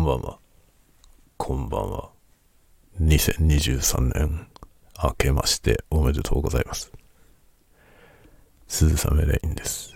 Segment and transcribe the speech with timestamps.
[0.00, 0.38] んばんは。
[1.36, 2.10] こんばんは。
[3.02, 4.46] 2023年
[5.02, 6.90] 明けましておめでとうございます。
[8.66, 9.94] 鈴雨レインです。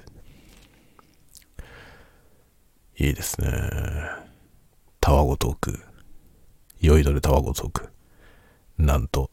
[2.98, 3.48] いいですね。
[5.00, 5.80] タワゴトーク。
[6.80, 7.88] 酔いどれタワゴトーク。
[8.76, 9.30] なんと、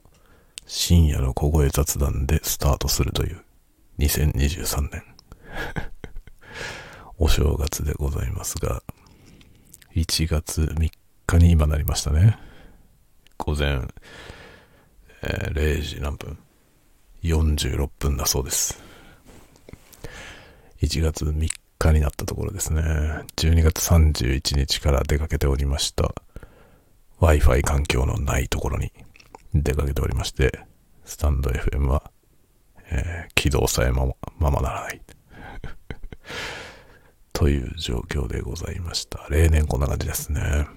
[0.65, 3.43] 深夜の小声雑談でスタートするという
[3.99, 5.03] 2023年。
[7.19, 8.81] お正月でございますが、
[9.95, 10.91] 1月3
[11.27, 12.37] 日に今なりましたね。
[13.37, 13.81] 午前、
[15.23, 16.37] えー0時何分
[17.23, 18.81] ?46 分だそうです。
[20.81, 22.81] 1月3日になったところですね。
[23.35, 26.13] 12月31日から出かけておりました。
[27.19, 28.91] Wi-Fi 環境のないところに
[29.53, 30.59] 出かけておりまして、
[31.03, 32.09] スタンド FM は、
[32.89, 35.01] えー起動さえままままならない。
[37.41, 39.25] という状況でございました。
[39.31, 40.67] 例年こんな感じですね。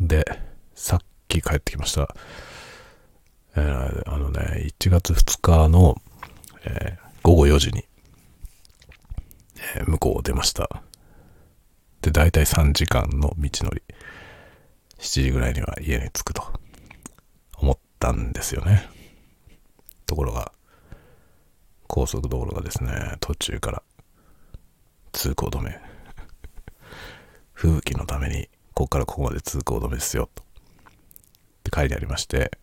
[0.00, 0.24] で、
[0.74, 2.16] さっき帰ってきました。
[3.54, 6.00] えーあのね、1月2日の、
[6.64, 7.84] えー午後4時に、
[9.76, 10.70] えー向こうを出ました。
[12.00, 13.82] で、だいたい3時間の道のり。
[15.00, 16.44] 7時ぐらいには家に着くと
[17.58, 18.88] 思ったんですよね。
[20.06, 20.50] ところが、
[21.86, 23.82] 高速道路がですね、途中から
[25.12, 25.80] 通行止め。
[27.54, 30.42] 吹雪のために、ここからここまで通行止めですよ、と。
[30.42, 30.46] っ
[31.64, 32.58] て書いてありまして、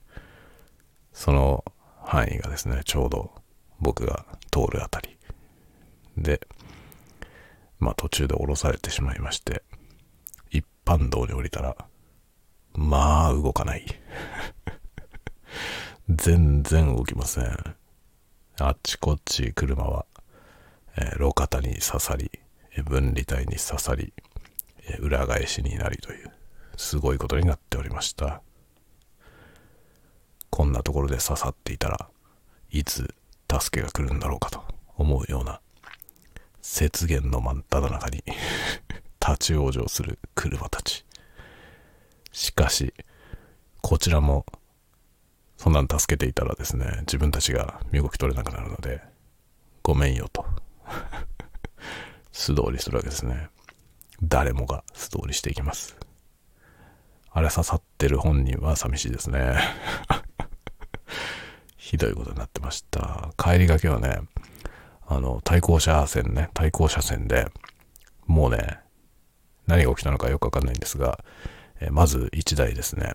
[1.14, 1.64] その
[2.04, 3.32] 範囲がですね、ちょうど
[3.80, 5.18] 僕が通るあたり。
[6.18, 6.48] で、
[7.80, 9.64] まあ途中で降ろされてしまいまして、
[10.50, 11.76] 一般道に降りたら、
[12.74, 13.86] まあ動かない。
[16.10, 17.76] 全然動きません。
[18.60, 20.06] あっちこっち車は、
[20.98, 22.32] え路肩に刺さり、
[22.84, 24.14] 分離帯に刺さり、
[24.88, 26.32] え裏返しになりという、
[26.78, 28.42] すごいことになっておりました。
[30.50, 32.10] こんなところで刺さっていたら
[32.72, 33.14] いつ
[33.52, 34.64] 助けが来るんだろうかと
[34.98, 35.62] 思うような、
[36.62, 38.24] 雪原の真っ只中に
[39.26, 41.06] 立ち往生する車たち。
[42.32, 42.94] しかし、
[43.82, 44.46] こちらも、
[45.58, 49.02] そんなん助けていたらですね、自分たちが身動き取れなくなるので、
[49.82, 50.45] ごめんよと。
[52.36, 53.48] 素通りするわけですね。
[54.22, 55.96] 誰もが素通りしていきます。
[57.32, 59.56] あれ刺さってる本人は寂しいですね。
[61.78, 63.32] ひどいことになってました。
[63.38, 64.20] 帰りがけはね、
[65.08, 67.48] あの、対向車線ね、対向車線で、
[68.26, 68.80] もうね、
[69.66, 71.24] 何が起きたのかよくわかんないんですが、
[71.80, 73.14] えまず1台ですね、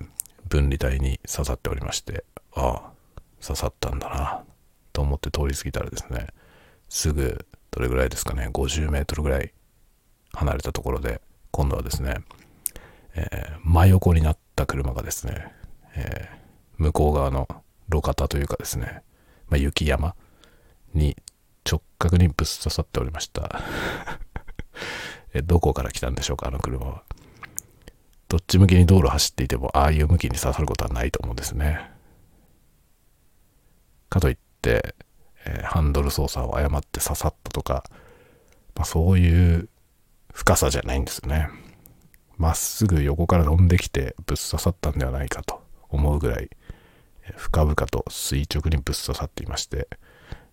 [0.49, 2.93] 分離帯に刺さっておりまして、ああ、
[3.43, 4.45] 刺さったんだな、
[4.95, 6.29] と思って通り過ぎたらですね、
[6.89, 9.53] すぐ、どれぐらいですかね、50メートルぐらい
[10.33, 11.21] 離れたところで、
[11.51, 12.17] 今度はですね、
[13.15, 15.53] えー真横になった車がですね、
[15.95, 16.41] えー
[16.81, 17.47] 向こう側の
[17.91, 19.03] 路肩というかですね、
[19.51, 20.15] まあ、雪山
[20.95, 21.15] に
[21.71, 23.61] 直角にぶっ刺さっておりました。
[25.35, 27.03] えどこから来たんでしょうか、あの車は。
[28.29, 31.91] どっち向きに道路走っていても、ああいう向きに刺さることはないと思うんですね。
[34.09, 34.95] かといって、
[35.47, 37.85] えーハンドル操作を誤って刺さったとか、
[38.75, 39.69] まあ、そういう
[40.33, 41.49] 深さじゃないんですよね。
[42.37, 46.49] まっすぐ横から飛んできてぶっ刺さったんではないかと思うぐらい、
[47.25, 49.89] えー深々と垂直にぶっ刺さっていまして、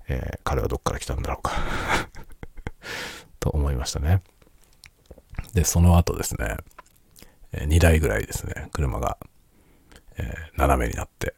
[0.08, 1.52] えー彼はどっから来たんだろうか
[3.40, 4.22] と思いましたね。
[5.54, 6.58] で、その後ですね、
[7.52, 9.18] え2台ぐらいですね、車が、
[10.18, 11.36] えー斜めになって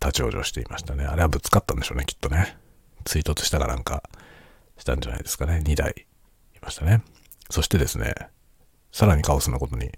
[0.00, 1.04] 立ち往生していましたね。
[1.04, 2.56] あれはぶつかったんでしょうね、きっとね。
[3.04, 4.02] 追突したかなんか
[4.78, 5.62] したんじゃないですかね。
[5.64, 6.06] 2台
[6.54, 7.02] いましたね。
[7.50, 8.14] そしてですね、
[8.92, 9.92] さらにカオスなことに、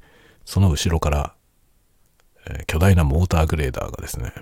[0.44, 1.34] その後ろから、
[2.47, 4.32] えー巨大なモーターグレーダーがですね、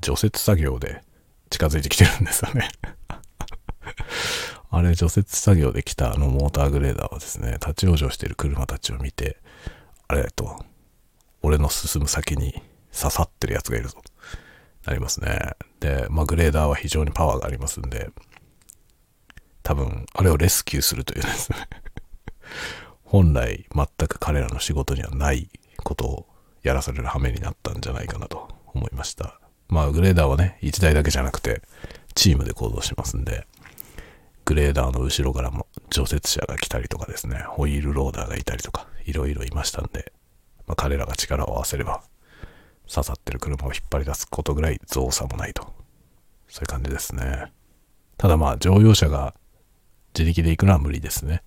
[0.00, 1.02] 除雪作業で
[1.50, 2.68] 近づいてきてるんですよね。
[4.70, 9.38] あれ、除雪作業で来たあのモーターグレーダーはですね、立ち往生してる車たちを見て、
[10.08, 10.64] あれと、
[11.42, 12.62] 俺の進む先に
[12.92, 14.02] 刺さってるやつがいるぞ。
[14.84, 15.52] なりますね。
[15.80, 18.10] で、まあ、グレーダーは非常にパワーがありますんで、
[19.62, 21.58] 多分、あれをレスキューするというですね、
[23.04, 25.48] 本来全く彼らの仕事にはない
[25.78, 26.26] ことを
[26.62, 29.40] やらされる羽目になったんじゃないかなと思いました。
[29.68, 31.62] まあ、グレーダーはね、1台だけじゃなくて、
[32.14, 33.46] チームで行動しますんで、
[34.44, 40.12] グレーダーの後ろからも除雪車が来たりとかですね、ホイールローダーがいたりとか、いろいろいましたんで、
[40.66, 42.02] まあ、彼らが力を合わせれば、
[42.92, 45.72] 刺さってる車を引っ張り出すことぐらい造作もないと。
[46.48, 47.50] そういう感じですね。
[48.18, 49.34] ただまあ、乗用車が
[50.14, 51.42] 自力で行くのは無理ですね。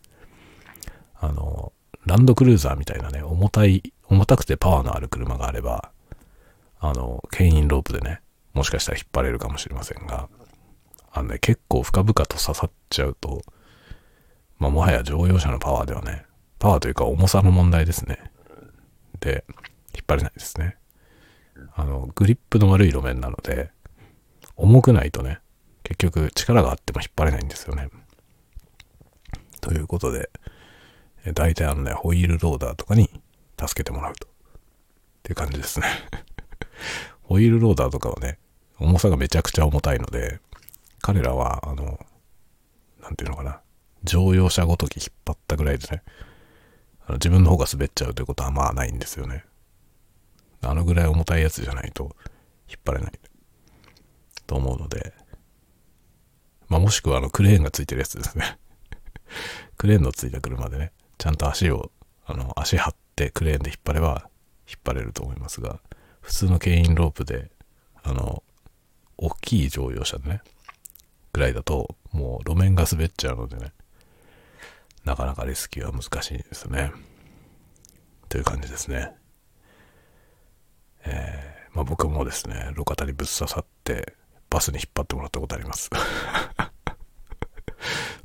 [1.20, 1.72] あの、
[2.06, 5.92] ランドクルーザーみたいなね、重たい、重たくてパワーのある車があれば、
[6.80, 8.22] あの、牽引ロープでね、
[8.54, 10.28] もしかしたら引っ張れるかもしれませんが、
[11.12, 13.42] あのね、結構深々と刺さっちゃうと、
[14.58, 16.26] まあ、もはや乗用車のパワーではね、
[16.60, 18.32] パワーというか重さの問題ですね。
[19.20, 19.46] で、
[19.94, 20.78] 引っ張れないですね。
[21.76, 23.72] あの、グリップの悪い路面なので、
[24.56, 25.40] 重くないとね、
[25.84, 27.90] 結局力があっても引っ張れないんですよね。
[29.62, 30.30] ということで、
[31.34, 33.10] 大体あのね、ホイールローダーとかに
[33.60, 34.28] 助けてもらうと。
[34.28, 34.32] っ
[35.24, 35.88] ていう感じですね。
[37.24, 38.38] ホイールローダーとかはね、
[38.78, 40.40] 重さがめちゃくちゃ重たいので、
[41.02, 42.00] 彼らは、あの、
[43.02, 43.62] なんていうのかな、
[44.04, 46.04] 乗用車ごとき引っ張ったぐらいでね、
[47.08, 49.46] あの自分の方が滑っちゃうということはまあないんですよね。
[50.66, 52.16] あのぐらい重たいやつじゃないと
[52.70, 53.12] 引っ張れない
[54.48, 55.14] と思うので、
[56.68, 58.58] まあ、もしくはあのクレーンがついてるやつですね。
[59.78, 61.92] クレーンのついた車でね、ちゃんと足を、
[62.26, 64.30] あの、足張ってクレーンで引っ張れば
[64.68, 65.80] 引っ張れると思いますが、
[66.22, 67.52] 普通の牽引ロープで、
[68.04, 68.44] あの、
[69.18, 70.42] 大きい乗用車でね、
[71.34, 73.74] ぐらいだと、もう路面が滑っちゃうのでね、
[75.04, 76.92] なかなかレスキューは難しいですね。
[78.28, 79.16] という感じですね。
[81.06, 84.14] えー、まあ僕もですね、路肩にぶっ刺さって、
[84.50, 85.90] バスに引っ張ってもらったことあります。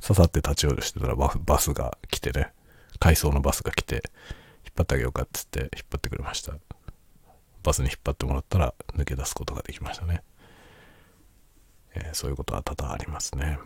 [0.01, 2.53] 刺さって立ち寄るしてたらバスが来てね、
[2.99, 4.03] 回送のバスが来て、引っ
[4.77, 6.53] 張ってあげようかっつって引っ張ってくれました。
[7.63, 10.23] バスに引っ張ってもらったら抜け出すことができましたね。
[11.93, 13.59] えー、そういうことは多々ありますね。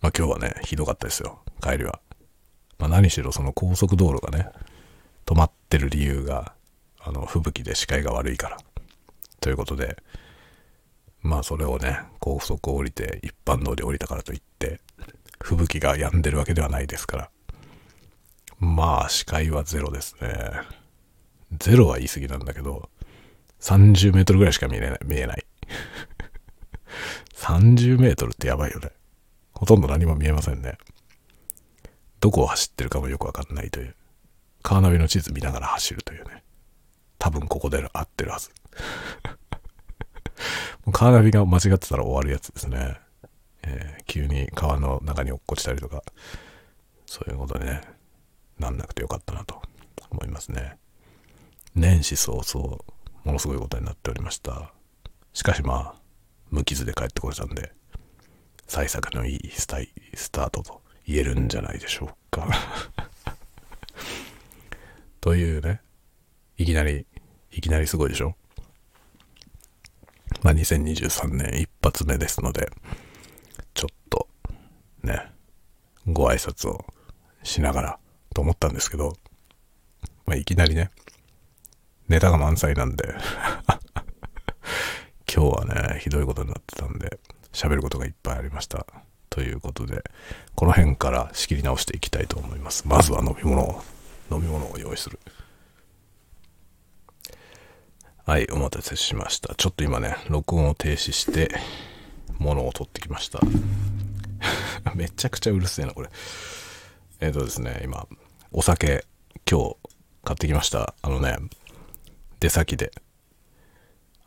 [0.00, 2.00] まあ今日はね、ひどかったですよ、帰りは。
[2.78, 4.50] まあ何しろその高速道路がね、
[5.26, 6.54] 止まってる理由が、
[7.00, 8.56] あの、吹雪で視界が悪いから。
[9.40, 9.96] ということで、
[11.20, 14.80] まあそれをね、高速を降りて一般道で降りたからといって、
[15.42, 17.30] 吹雪が止んでるわけではないですから。
[18.58, 20.30] まあ視界はゼロですね。
[21.58, 22.88] ゼロは言い過ぎなんだけど、
[23.60, 24.98] 30メートルぐらいしか見えない。
[25.04, 25.46] 見えない
[27.34, 28.90] 30メートルってやばいよね。
[29.52, 30.78] ほとんど何も見えませんね。
[32.20, 33.94] どこを走ってるかもよくわかんないという。
[34.66, 36.42] カーナビの地図見ながら走るというね。
[37.20, 38.50] 多分ここで合ってるはず。
[40.92, 42.98] カーナビが間違ってたら終わるやつですね。
[43.62, 46.02] えー、急に川の中に落っこちたりとか、
[47.06, 47.80] そういうことでね、
[48.58, 49.62] なんなくてよかったなと
[50.10, 50.78] 思いますね。
[51.76, 52.78] 年始早々、
[53.22, 54.72] ものすごいことになっておりました。
[55.32, 56.00] しかしまあ、
[56.50, 57.72] 無傷で帰ってこれたんで、
[58.66, 62.48] 幸先のいいスタイスタートと言えるんじゃないでしょうか。
[65.26, 65.80] というね、
[66.56, 67.04] いきなり、
[67.50, 68.36] いきなりすごいでしょ？
[70.44, 72.70] まあ、2023年一発目ですので、
[73.74, 74.28] ちょっと、
[75.02, 75.32] ね、
[76.06, 76.86] ご挨拶を
[77.42, 77.98] しながら
[78.36, 79.14] と思ったんですけど、
[80.26, 80.92] まあ、いきなりね、
[82.06, 83.12] ネタが満載なんで
[85.28, 87.18] 今日はね、ひどいことになってたんで、
[87.52, 88.86] 喋ることがいっぱいありました。
[89.28, 90.04] ということで、
[90.54, 92.86] この辺から仕切り直していきたいと思います。
[92.86, 93.82] まずは飲み物を、
[94.30, 95.18] 飲み物を用意する。
[98.24, 99.54] はい、お待たせしました。
[99.54, 101.48] ちょっと今ね、録音を停止して、
[102.38, 103.40] 物を取ってきました。
[104.94, 106.10] めちゃくちゃうるせえな、これ。
[107.20, 108.06] えっ、ー、とですね、今、
[108.50, 109.04] お酒、
[109.48, 109.76] 今日
[110.24, 110.94] 買ってきました。
[111.02, 111.36] あのね、
[112.40, 112.90] 出先で。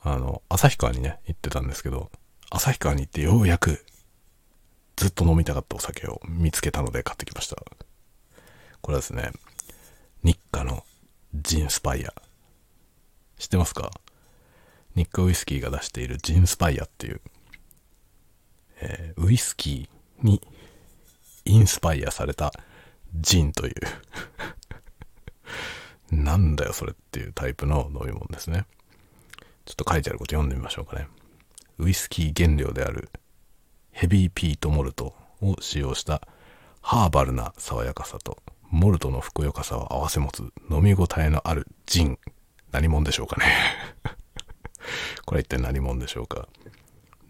[0.02, 2.10] あの、旭川にね、行ってたんですけど、
[2.52, 3.86] 旭川に行ってようやく、
[4.96, 7.58] ずっと飲みたかったお酒を見つけたので買ってきました。
[8.82, 9.32] これはですね、
[10.24, 10.84] 日課の
[11.34, 12.14] ジンスパイア。
[13.38, 13.92] 知ってますか？
[14.96, 17.22] 日課ウイスキーが出しているジンスパイアっていう、
[18.82, 20.42] えー、ウイスキーに
[21.46, 22.52] インスパイアされた
[23.16, 23.76] ジンという
[26.12, 28.66] なんだよそれっていうタイプの飲み物ですね。
[29.66, 31.08] ちょっと書いてあること読んでみましょうかね。
[31.78, 33.10] ウイスキー原料である
[33.92, 36.28] ヘビーピートモルトを使用した
[36.82, 38.38] ハーバルな爽やかさと
[38.70, 42.20] モルトのふくよかさを併せ持つ飲み応えのあるジン
[42.72, 43.46] 何者でしょうかね。
[45.26, 46.48] これ一体何者でしょうか。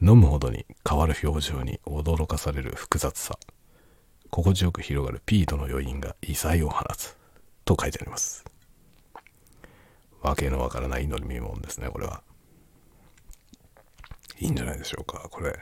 [0.02, 3.38] 飲むほどに変わる表情に驚かされる複雑さ。
[4.30, 7.18] 心地よく広がるピートの余韻が異彩を放つ。
[7.66, 8.44] と書いてあります。
[10.22, 12.22] わけのわからない飲み物ですねこれは。
[14.40, 15.28] いいんじゃないでしょうか。
[15.30, 15.58] これ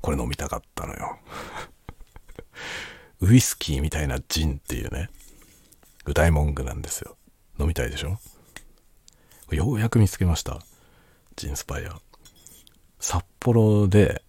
[0.00, 1.18] これ飲みたかったのよ。
[3.20, 5.08] ウイスキーみたいなジンっていうね
[6.04, 7.16] 歌い文句なんですよ
[7.58, 8.18] 飲みたいでしょ？
[9.54, 10.60] ようやく見つけました。
[11.36, 12.00] ジンスパイア。
[12.98, 14.22] 札幌で、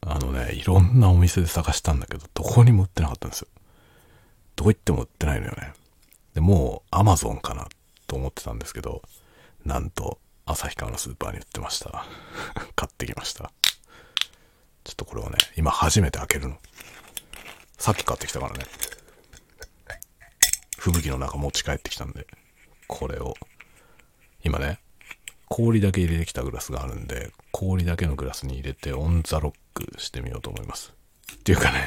[0.00, 3.48] あのね、いろんなお店で探したんだけど、どこにも売ってなかったんですよ。
[4.56, 5.72] どこ行っても売ってないのよね。
[6.34, 7.66] で、もう Amazon かな
[8.06, 9.02] と思ってたんですけど、
[9.64, 12.04] なんと、旭川のスーパーに売ってました。
[12.76, 13.50] 買ってきました。
[14.84, 16.58] ちょっとこれをね、今初めて開けるの。
[17.88, 18.66] さっき買ってきたからね。
[20.76, 22.26] 吹雪の中持ち帰ってきたんで、
[22.86, 23.32] これを、
[24.44, 24.78] 今ね、
[25.48, 30.92] 氷だけ入れてきたグラスがあるんで、氷だけのグラスに入れてオンザロックしてみようと思います。
[31.32, 31.86] っていうかね、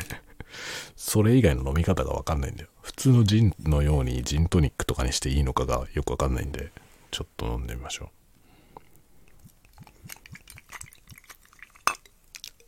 [0.96, 2.70] それ以外の飲み方がわかんないんだよ。
[2.82, 6.72] 普通のジンのようにジントニックとかにしていいのかがよくわかんないんで、
[7.12, 8.10] ちょっと飲んでみましょう。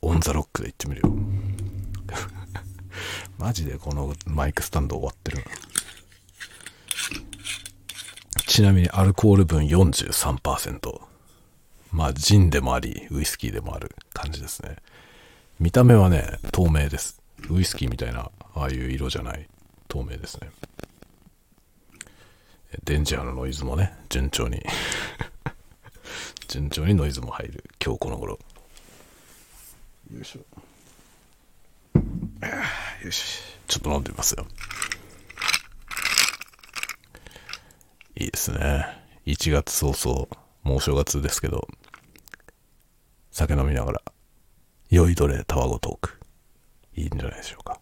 [0.04, 1.53] オンザロックでいってみるよ。
[3.44, 5.44] マジでこのマイクスタンド終わってる。
[8.48, 11.02] ちなみにアルコール分43%。
[11.92, 14.78] まあ、ジンでもあり、ウイスキーでもある感じですね。
[15.60, 17.22] 見た目はね、透明です。
[17.50, 19.46] ウイスキーみたいな、ああいう色じゃない、
[19.90, 20.50] 透明ですね。
[22.86, 24.64] 電磁波のノイズもね、順調に
[26.48, 28.40] 順調にノイズも入る、今日この頃。
[30.14, 30.73] よいしょ。
[32.48, 33.42] よし。
[33.68, 34.46] ちょっと飲んでみますよ。
[38.16, 38.86] いいですね。
[39.26, 40.28] 1月早々、
[40.64, 41.68] もう正月ですけど、
[43.32, 44.02] 酒飲みながら、
[44.90, 46.20] 酔いどれタワゴトーク。
[46.96, 47.80] いいんじゃないでしょうか。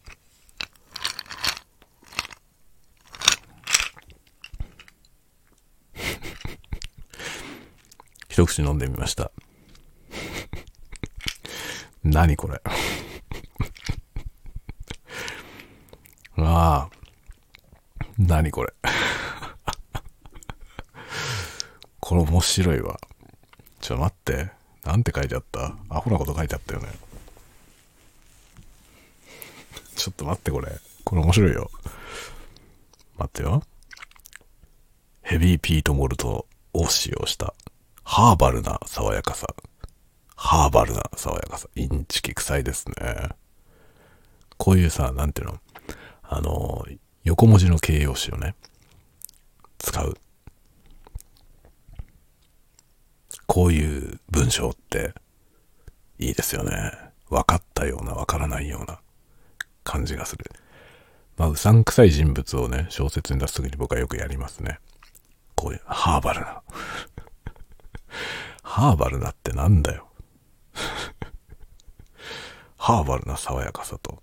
[8.30, 9.32] 一口飲んでみました。
[12.04, 12.62] 何これ。
[16.38, 16.90] ああ。
[18.18, 18.74] 何これ。
[22.00, 23.00] これ面白いわ。
[23.80, 24.50] ちょ、待って。
[24.84, 25.76] なんて書いてあった？
[25.90, 26.90] アホなこと書いてあったよね。
[29.96, 30.72] ちょっと待って、これ。
[31.04, 31.70] これ面白いよ。
[33.18, 33.64] 待ってよ。
[35.22, 37.54] ヘビーピートモルトを使用した、
[38.04, 39.48] ハーバルな爽やかさ。
[40.36, 41.70] ハーバルな爽やかさ。
[41.76, 43.30] インチキ臭いですね。
[44.58, 45.60] こういうさ、なんていうの？
[46.34, 46.86] あの、
[47.26, 48.56] 横文字の形容詞をね、
[49.80, 50.16] 使う。
[53.46, 55.14] こういう文章って
[56.20, 56.94] いいですよね。
[57.30, 59.02] 分かったような分からないような
[59.84, 60.46] 感じがする。
[61.36, 64.80] まあ、うさんくさい人物をね、小説に出すときに僕はよくやりますね。
[65.56, 66.62] こういう、ハーバルな。
[68.64, 70.08] ハーバルなってなんだよ。
[72.78, 74.22] ハーバルな爽やかさと、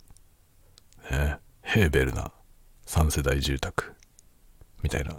[1.11, 1.37] ね、
[1.69, 2.33] ヘーベルな
[2.87, 3.93] 三世代住宅、
[4.83, 5.17] みたいな、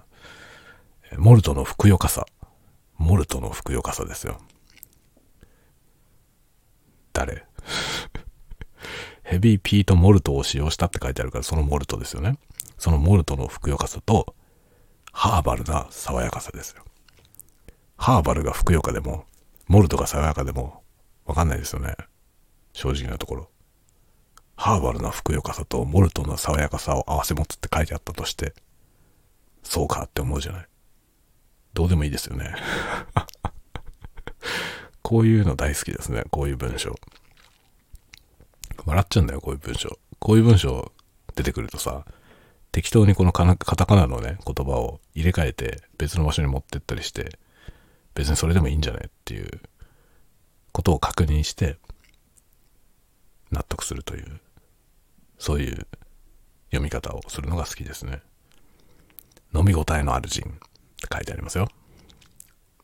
[1.16, 2.26] モルトのふくよかさ。
[2.98, 4.42] モルトのふくよかさですよ。
[7.14, 7.46] 誰？
[9.22, 12.40] ヘビーピートモルトを使用したって書いてあるから、そのモルトですよね。
[12.80, 14.36] そのモルトのふくよかさと、
[15.12, 16.84] ハーバルな爽やかさですよ。
[17.96, 19.28] ハーバルがふくよかでも、
[19.68, 20.82] モルトが爽やかでも、
[21.26, 21.96] わかんないですよね。
[22.74, 23.52] 正直なところ。
[24.60, 28.54] ハーバルなふくよかさとモルトの爽やかさを合わせ持つって書いてあったとして、
[29.64, 30.66] そうかって思うじゃない。
[31.74, 32.54] どうでもいいですよね。
[35.02, 36.26] こういうの大好きですね。
[36.30, 36.94] こういう文章。
[38.86, 39.98] 笑っちゃうんだよ、こういう文章。
[40.20, 40.92] こういう文章
[41.36, 42.04] 出てくるとさ、
[42.74, 47.40] 適当にこのカタカナのね、言葉を入れ替えて別の場所に持ってったりして、
[48.14, 49.62] 別にそれでもいいんじゃないっていう
[50.74, 51.78] ことを確認して、
[53.52, 54.42] 納得するという、
[55.40, 55.88] そういう
[56.66, 58.22] 読み方をするのが好きですね。
[59.56, 61.68] 飲み応えのあるジンって書いてありますよ。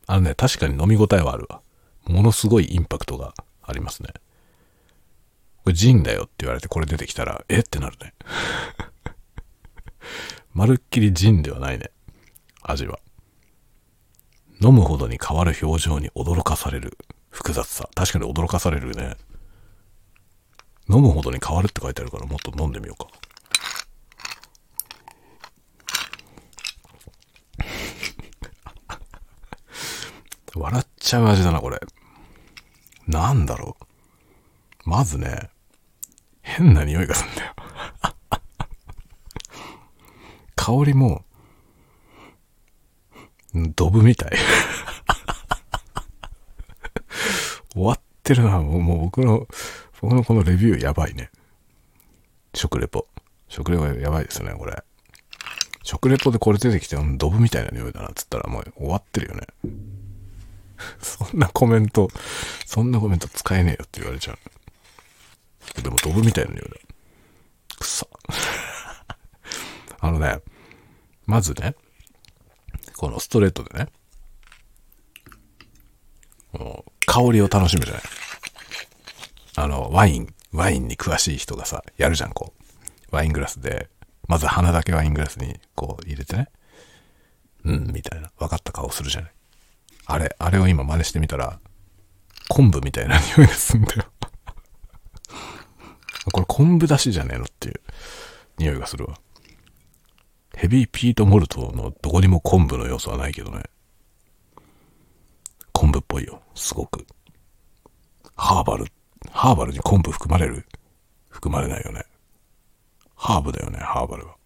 [0.06, 1.60] あのね、確かに飲み応えはあるわ。
[2.06, 4.08] ものすごいインパクトがありますね。
[5.64, 8.14] これジンだよって言われてこれ出てきたら、えってなるね。
[10.54, 11.90] まるっきりジンではないね。
[12.62, 12.98] 味は。
[14.62, 16.96] 飲むほどに変わる表情に驚かされる
[17.30, 17.88] 複雑さ。
[17.94, 19.16] 確かに驚かされるね。
[20.88, 23.10] 飲むほどに変わるって書いてあるからもっと飲んでみようか。
[30.54, 31.80] 笑っちゃう味だな、これ。
[33.06, 33.84] なんだろう。
[34.88, 35.50] まずね、
[36.42, 37.54] 変な匂いがするんだよ。
[40.54, 41.24] 香りも、
[43.74, 44.36] ドブみたい。
[47.72, 48.60] 終わってるな。
[48.60, 49.48] もうもう僕の、
[50.00, 51.30] 僕のこのレビューやばいね。
[52.54, 53.06] 食レポ。
[53.48, 54.82] 食レポやばいですね、これ。
[55.82, 59.46] 食レポでこれ出てきて、ドブみたいな匂いだなっつったらもう終わってるよね。
[61.00, 62.08] そんなコメント、
[62.66, 65.82] そんなコメント使えねえよって言われちゃう。
[65.82, 66.76] でもドブみたいな匂いだ。
[67.78, 68.06] くさ。
[70.02, 70.40] のね、
[71.26, 71.74] まずね、
[72.96, 73.88] このストレートでね、
[76.52, 78.02] この香りを楽しむじゃない。
[79.56, 82.52] あの、ワイン、ワインに詳しい人がさ、やるじゃん、こ
[83.12, 83.16] う。
[83.16, 83.88] ワイングラスで、
[84.28, 86.48] まず鼻だけワイングラスにこう入れてね。
[87.64, 88.30] うん、みたいな。
[88.38, 89.32] 分かった顔するじゃない。
[90.06, 91.58] あれ、あれを今真似してみたら、
[92.48, 94.04] 昆布みたいな匂いがすんだよ
[96.32, 97.80] これ昆布だしじゃねえのっていう
[98.58, 99.18] 匂いがするわ。
[100.54, 103.64] ヘビーピートモルトのどこにも昆布の要素はないけどね。
[105.72, 106.42] 昆布っぽいよ。
[106.54, 107.06] すごく。
[108.36, 108.86] ハーバル。
[109.30, 110.66] ハーバルに昆布含まれる？
[111.28, 112.04] 含まれないよね。
[113.14, 114.36] ハーブだよね、ハーバルは。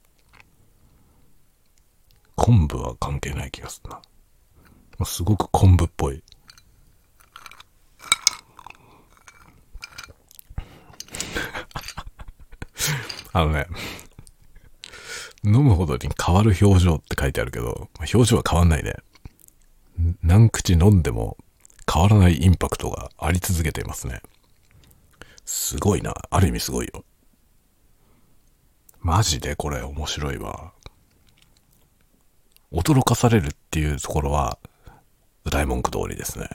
[2.37, 4.00] 昆布は関係ない気がするな。
[5.05, 6.23] すごく昆布っぽい。
[13.33, 13.67] あのね、
[15.45, 18.95] 飲むほどに変わる表情って書いてあるけど、表情は変わんないね。
[20.23, 21.37] 何口飲んでも
[21.93, 24.23] 変わらないインパクトがあり続けていますね。
[25.50, 26.14] すごいな。
[26.30, 27.04] ある意味すごいよ。
[29.00, 30.73] マジでこれ面白いわ。
[32.73, 34.61] 驚かされるっていうところは、
[35.45, 36.49] 歌い文句通りですね。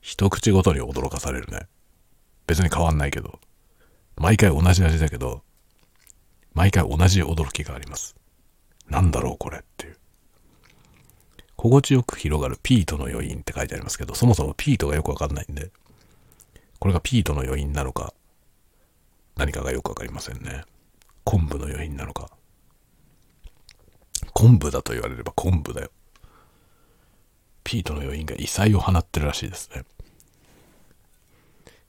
[0.00, 1.68] 一口ごとに驚かされるね。
[2.48, 3.38] 別に変わんないけど。
[4.16, 5.44] 毎回同じ味だけど、
[6.52, 8.16] 毎回同じ驚きがあります。
[8.88, 9.96] なんだろうこれっていう。
[11.54, 15.70] 心地よく広がるピートの余韻って書いてありますけど、そもそもピートがよくわかんないんで、
[16.80, 18.14] これがピートの余韻なのか、
[19.36, 20.64] 何かがよくわかりませんね。
[21.24, 22.30] 昆布の余韻なのか。
[24.32, 25.90] 昆布だと言われれば昆布だよ。
[27.62, 29.84] ピートの余韻が異彩を放ってるらしいですね。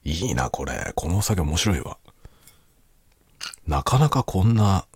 [0.04, 0.92] いいな、これ。
[0.94, 1.96] このお酒面白いわ。
[3.66, 4.86] なかなかこんな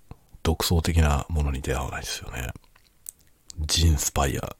[0.43, 2.53] 独創的なものに出会わないですよね。
[3.61, 4.57] ジンスパイア。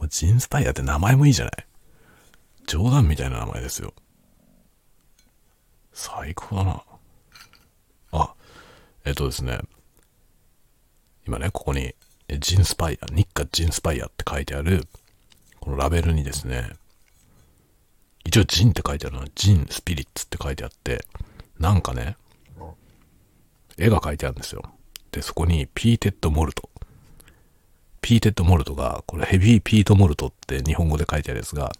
[0.08, 1.66] ジンスパイアって名前もいいじゃない
[2.70, 3.92] 冗談みたいな名前ですよ。
[5.92, 6.84] 最高だな。
[8.12, 8.34] あ、
[9.04, 9.58] えっとですね。
[11.26, 11.96] 今ね、ここに、
[12.38, 14.86] ジンスパイア、ニッカジンスパイアって書いてある、
[15.58, 16.70] このラベルにですね、
[18.24, 21.04] 一応ジンって書いてあるのは、ジンスピリッツって書いてあって、
[21.58, 22.16] なんかね、
[23.78, 24.62] 絵が描いてあるんですよ。
[25.10, 26.70] で、そこにピーテッドモルト。
[28.00, 31.72] ピーテッドモルトが、これヘビーピートモルトって日本語で書いてあるやつが、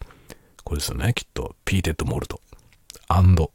[0.64, 1.54] これですよね、きっと。
[1.64, 2.40] ピーテッドモルト。
[3.08, 3.52] アンド、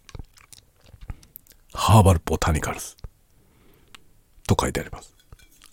[1.74, 2.96] ハーバルボタニカルズ。
[4.48, 5.14] と書いてあります。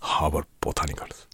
[0.01, 1.27] ハーバルボタニカルズ。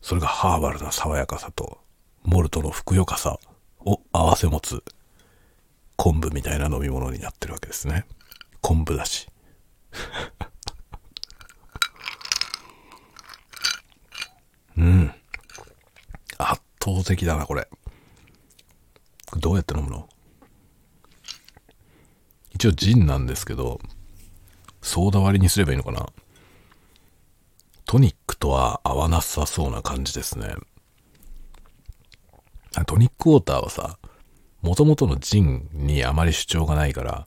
[0.00, 1.78] それがハーバルな爽やかさと、
[2.22, 3.38] モルトのふくよかさ
[3.80, 4.82] を合わせ持つ
[5.96, 8.06] 昆布みたいな飲み物になってるわけですね。
[8.60, 9.28] 昆布だし。
[14.76, 15.14] うん。
[16.38, 17.68] 圧倒的だな、これ。
[19.36, 20.08] どうやって飲むの？
[22.54, 23.80] 一応ジンなんですけど、
[24.82, 26.06] ソーダ割りにすればいいのかな？
[27.84, 30.54] トニックとは合わなさそうな感じですね。
[32.86, 33.98] トニックウォーターはさ、
[34.62, 37.26] もともとのジンにあまり主張がないから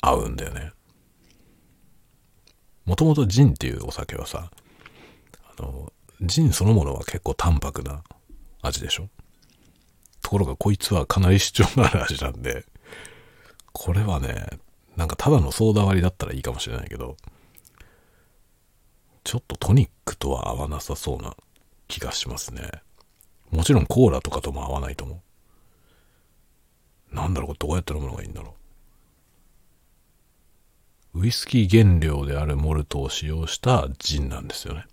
[0.00, 0.72] 合うんだよね。
[2.84, 4.50] もともとジンっていうお酒はさ、
[5.56, 8.02] あの、ジンそのものは結構淡白な
[8.62, 9.08] 味でしょ？
[10.32, 12.64] ころがこいつはかなり主張のある味なんで、
[13.72, 14.46] これはね、
[14.96, 17.18] なんかただのソーダ割りだったらいいかもしれないけど、
[19.24, 21.36] ちょっとトニックとは合わなさそうな
[21.86, 22.70] 気がしますね。
[23.50, 25.22] もちろんコーラとかとも合わないと思
[27.12, 27.14] う。
[27.14, 28.54] なんだろう、これどうやって飲むのがいいんだろ
[31.14, 31.20] う。
[31.20, 34.86] ウイスキー原料であるモルトを使用したジンなんですよね。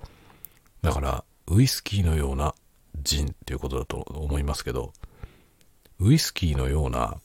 [0.82, 2.54] だから、ウイスキーのような
[3.02, 4.92] ジンっていうことだと思いますけど、
[6.00, 7.18] ウイスキーのような、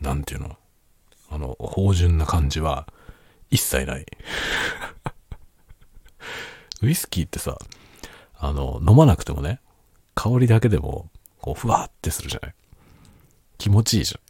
[0.00, 0.56] なんていうの、
[1.30, 2.86] あの、芳醇な感じは
[3.50, 4.06] 一切ない。
[6.82, 7.58] ウイスキーってさ、
[8.38, 9.60] あの、飲まなくてもね、
[10.14, 12.54] 香りだけでも、こう、ふわーってするじゃない？
[13.58, 14.20] 気持ちいいじゃ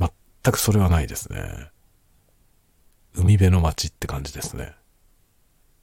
[0.00, 0.10] ない？
[0.42, 1.70] 全くそれはないですね。
[3.14, 4.74] 海辺の街って感じですね。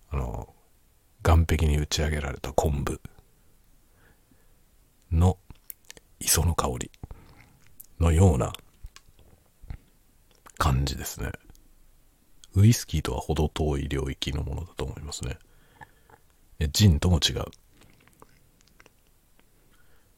[0.09, 0.53] あの、
[1.23, 3.01] 岸壁に打ち上げられた昆布
[5.11, 5.37] の
[6.19, 6.91] 磯の香り
[7.99, 8.53] のような
[10.57, 11.31] 感じですね。
[12.55, 15.37] ウイスキーとは程遠い領域のものだと思いますね。
[16.71, 17.45] ジンとも違う。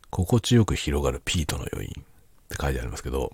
[0.09, 2.03] 心地よく広がるピートの余韻っ
[2.47, 3.31] て書いてありますけど、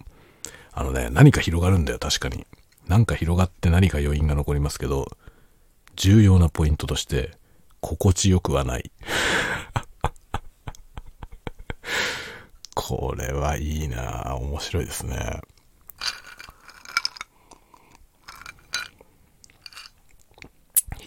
[0.71, 2.45] あのね、何か広がるんだよ、確かに。
[2.87, 5.07] なんか広がって何か余韻が残りますけど、
[5.95, 7.31] 重要なポイントとして、
[7.79, 8.91] 心地よくはない。
[12.75, 15.41] これはいいな面白いですね。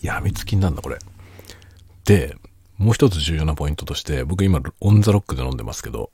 [0.02, 0.98] やみつきになるんだ、これ。
[2.04, 2.36] で、
[2.78, 6.10] もう一つ重要なポイントとして、僕今、オンザロックで飲んでますけど、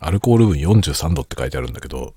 [0.00, 2.14] アルコール分43度って書いてあるんだけど、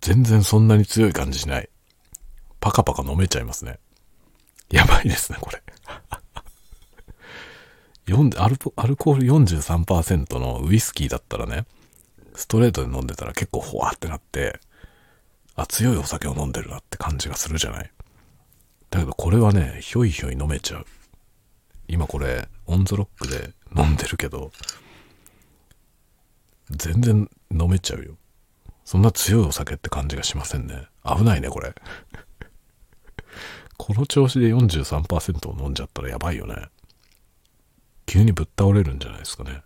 [0.00, 1.70] 全然そんなに強い感じしない。
[2.60, 3.78] パカパカ飲めちゃいますね。
[4.70, 5.62] やばいですね、これ。
[8.12, 11.66] アルアルコール43%のウイスキーだったらね、
[12.34, 14.58] ストレートで飲んでたら結構ほわってなって、
[15.56, 17.90] あ、強いお酒を飲んでるなって感じがするじゃない？
[18.90, 20.86] だけどこれはね、ひょいひょい飲めちゃう。
[21.88, 24.52] 今これ、オンザロックで飲んでるけど、
[26.70, 28.16] 全然飲めちゃうよ。
[28.84, 30.86] そんな強いお酒って感じがしませんね。
[31.04, 31.74] 危ないね、これ。
[33.76, 36.56] この調子で43%を飲んじゃったらやばいよね。
[38.10, 39.62] 急にぶっ倒れるんじゃないですかね。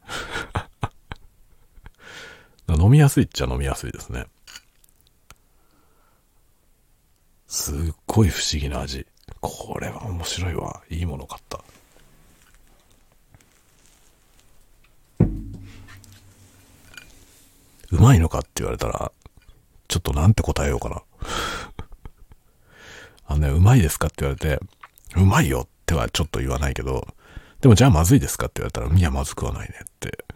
[2.79, 4.27] 飲みやすいっちゃ飲みやすいですね。
[7.49, 9.07] すっごい不思議な味。
[9.41, 10.83] これは面白いわ。
[10.91, 11.65] いいもの買った。
[17.93, 19.11] うまいのかって言われたら、
[19.89, 21.03] ちょっとなんて答えようかな。
[23.25, 24.61] あのね、うまいですかって言われて、
[25.17, 27.09] うまいよってはちょっと言わないけど、
[27.65, 30.27] でもじゃあまずいですかって言われたら、いや、まずくはないねって。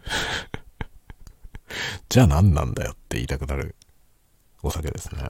[2.09, 3.75] じゃあ何なんだよって言いたくなる
[4.63, 5.29] お酒ですね。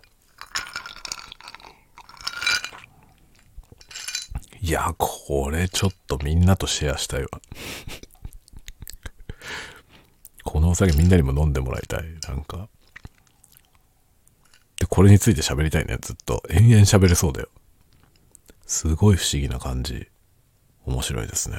[4.62, 7.28] いや、これちょっとみんなとシェアしたいわ。
[10.46, 12.06] このお酒みんなにも飲んでもらいたい。
[12.30, 12.70] なんか。
[14.80, 15.98] で、これについて喋りたいね。
[16.00, 16.42] ずっと。
[16.50, 17.50] 延々喋れそうだよ。
[18.66, 20.08] すごい不思議な感じ。
[20.90, 21.58] 面白いですね。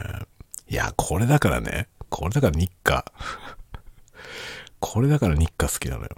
[0.68, 1.88] いや、これだからね。
[2.08, 3.04] これだから日課。
[4.80, 6.08] これだから日課好きなのよ。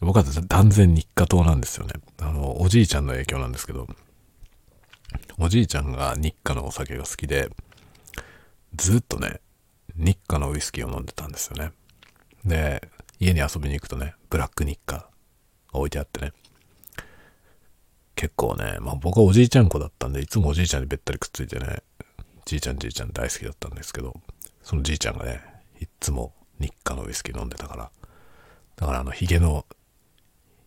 [0.00, 1.94] 僕は断然日課党なんですよね。
[2.18, 3.86] あの、おじいちゃんの影響なんですけど、
[5.38, 7.48] おじいちゃんが日課のお酒が好きで、
[8.74, 9.40] ずっとね、
[9.94, 11.72] 日課のウイスキーを飲んでたんですよね。
[12.44, 12.88] で、
[13.20, 15.08] 家に遊びに行くとね、ブラック日課
[15.72, 16.32] 置いてあってね。
[18.16, 21.82] 結構ね、まあ僕はおじいちゃん子だったんで、いつもおじいちゃんにべったりくっついてね、
[22.46, 24.14] じいちゃんじいちゃん大好きだったんですけど、
[24.62, 25.42] そのじいちゃんがね、
[25.80, 27.90] いつもニッカのウイスキー飲んでたから、
[28.76, 29.66] だからあの、ヒゲの、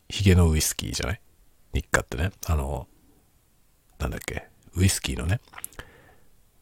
[0.07, 1.21] ヒゲのウイスキーじゃない？
[1.73, 2.87] ニッカってね、あの、
[3.97, 5.41] なんだっけ、ウイスキーのね、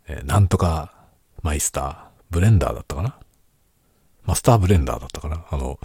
[0.08, 0.94] えー、なんとか
[1.44, 1.98] マイスター、
[2.30, 3.18] ブレンダーだったかな？
[4.26, 5.46] マスターブレンダーだったかな？
[5.52, 5.80] あの、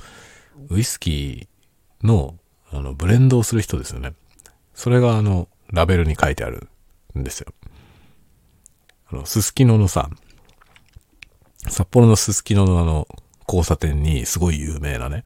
[0.71, 2.37] ウイスキーの、
[2.71, 4.15] あの、ブレンドをする人ですよね。
[4.75, 6.69] それがあの、ラベルに書いてある
[7.19, 7.53] んですよ。
[9.09, 10.11] あの、すすきののさ、
[11.69, 13.09] 札幌のすすきののあの、
[13.47, 15.25] 交差点にすごい有名なね、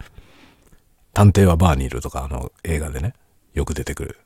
[1.13, 3.15] 探偵はバーにいるとか、あの、映画でね、
[3.55, 4.19] よく出てくる。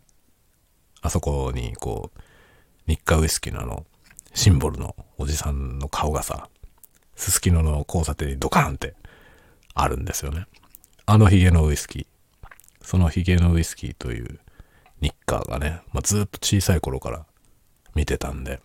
[1.02, 2.20] あそこに、こう、
[2.86, 3.86] 日課ウイスキーのあの、
[4.34, 6.48] シンボルのおじさんの顔がさ、
[7.14, 8.94] すすきのの交差点にドカーンって
[9.74, 10.46] あるんですよね。
[11.06, 12.06] あのヒゲのウイスキー。
[12.82, 14.40] そのヒゲのウイスキーという
[15.00, 17.26] 日課がね、まあ、ずっと小さい頃から
[17.94, 18.60] 見てたんで、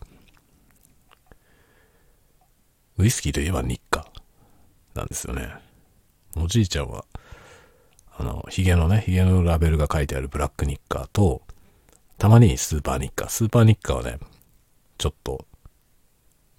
[2.98, 4.08] ウイスキーといえば日課
[4.94, 5.50] なんですよね。
[6.38, 7.06] おじいちゃんは、
[8.18, 11.42] あの、ヒゲのね、ヒゲのラベルが書いてあるブラックニッカーと、
[12.18, 13.30] たまにスーパーニッカー。
[13.30, 14.20] スーパーニッカーはね、
[14.98, 15.46] ちょっと、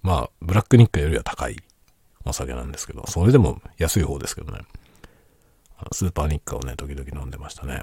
[0.03, 1.57] まあ、ブラックニッカーよりは高い
[2.25, 4.59] お酒なんですけど、それでも安い方ですけどね。
[5.91, 7.81] スーパーニッカーをね、時々飲んでましたね。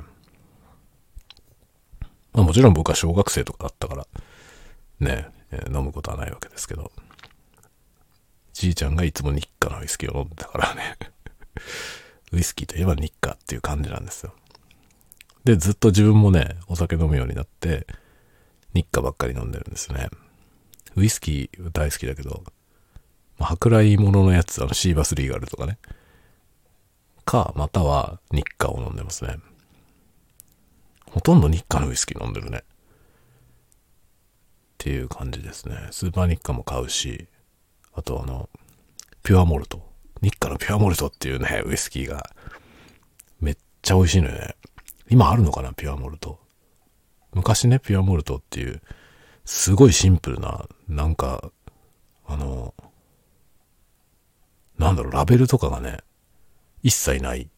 [2.35, 4.07] まあもちろん僕は小学生とかだったから、
[5.01, 6.93] ね、え飲むことはないわけですけど、
[8.53, 10.97] じいちゃんがいつも日課のウイスキーを飲んでたからね
[12.33, 14.35] ウイスキーといえば日課っていう感じなんですよ。
[15.45, 17.87] で、ずっと自分もね、お酒飲むようになって、
[18.73, 20.09] 日課ばっかり飲んでるんですね。
[20.97, 22.43] ウイスキー大好きだけど、
[23.39, 25.79] まあ、舶来物のやつ、あの、シーバスリーガルとかね。
[27.25, 29.37] か、または日課を飲んでますね。
[31.15, 32.59] ほとんど日課のウイスキー飲んでるね。
[32.59, 32.63] っ
[34.79, 35.77] ていう感じですね。
[35.93, 37.29] スーパー日課も買うし、
[37.93, 38.51] あとあの、
[39.23, 39.81] ピュアモルト。
[40.23, 42.31] 日課のピュアモルトっていうね、ウイスキーが、
[43.41, 44.57] めっちゃ美味しいのよね。
[45.09, 46.41] 今あるのかな、ピュアモルト。
[47.33, 48.83] 昔ね、ピュアモルトっていう、
[49.45, 51.53] すごいシンプルな、なんか、
[52.27, 52.75] あの、
[54.79, 55.99] なんだろう、ラベルとかがね、
[56.83, 57.49] 一切ない。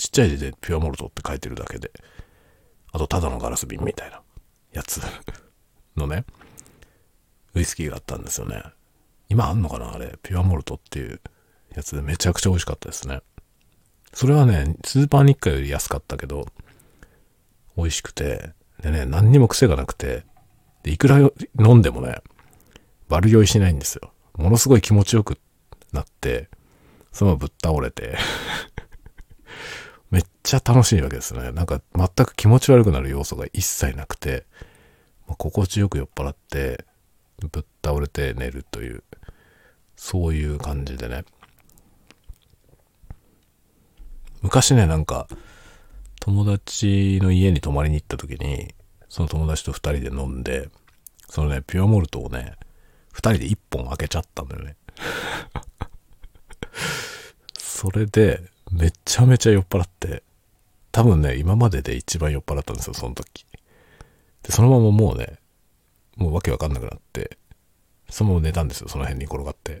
[0.00, 1.90] ちっちゃい字でピュアモルトって書いてるだけで、
[2.90, 4.22] あとただのガラス瓶みたいな
[4.72, 5.02] やつ
[5.94, 6.24] のね、
[7.54, 8.62] ウイスキーがあったんですよね。
[9.28, 9.92] 今あんのかな？
[9.92, 11.20] あれ、ピュアモルトっていう
[11.76, 13.20] やつでめちゃくちゃ美味しかったですね。
[14.14, 16.46] それはね、スーパーニッカより安かったけど、
[17.76, 20.24] 美味しくて、でね、何にも癖がなくて、
[20.82, 22.22] で、いくら飲んでもね、
[23.10, 24.14] 悪酔いしないんですよ。
[24.34, 25.38] ものすごい気持ちよく
[25.92, 26.48] なって、
[27.12, 28.16] そのままぶっ倒れて
[30.10, 31.52] めっちゃ楽しいわけですね。
[31.52, 34.44] なんか全く気持ち悪くなる要素が一切なくて、
[35.26, 36.84] まあ、心地よく酔っ払って、
[37.38, 39.04] ぶっ倒れて寝るという、
[39.96, 41.24] そういう感じでね。
[44.42, 45.28] 昔ね、なんか、
[46.20, 48.74] 友達の家に泊まりに行った時に、
[49.08, 50.68] その友達と二人で飲んで、
[51.28, 52.56] そのね、ピュアモルトをね、
[53.12, 54.76] 二人で一本開けちゃったんだよね。
[57.58, 60.22] それで、めちゃめちゃ酔っ払って、
[60.92, 63.46] 多分ね、今までで一番酔っ払ったんですよ、その時。
[64.42, 65.38] で、そのままもうね、
[66.16, 67.38] もうわけわかんなくなって、
[68.08, 69.80] そのまま寝たんですよ、その辺に転がって。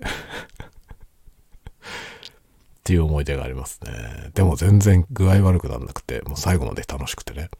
[2.82, 4.30] ていう思い出がありますね。
[4.34, 7.50] でも全然具合悪くなんなくて、もう最後まで楽しくてね。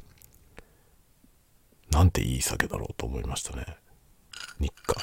[1.90, 3.66] なんていい酒だろうと思いましたね。
[4.58, 5.00] 日課。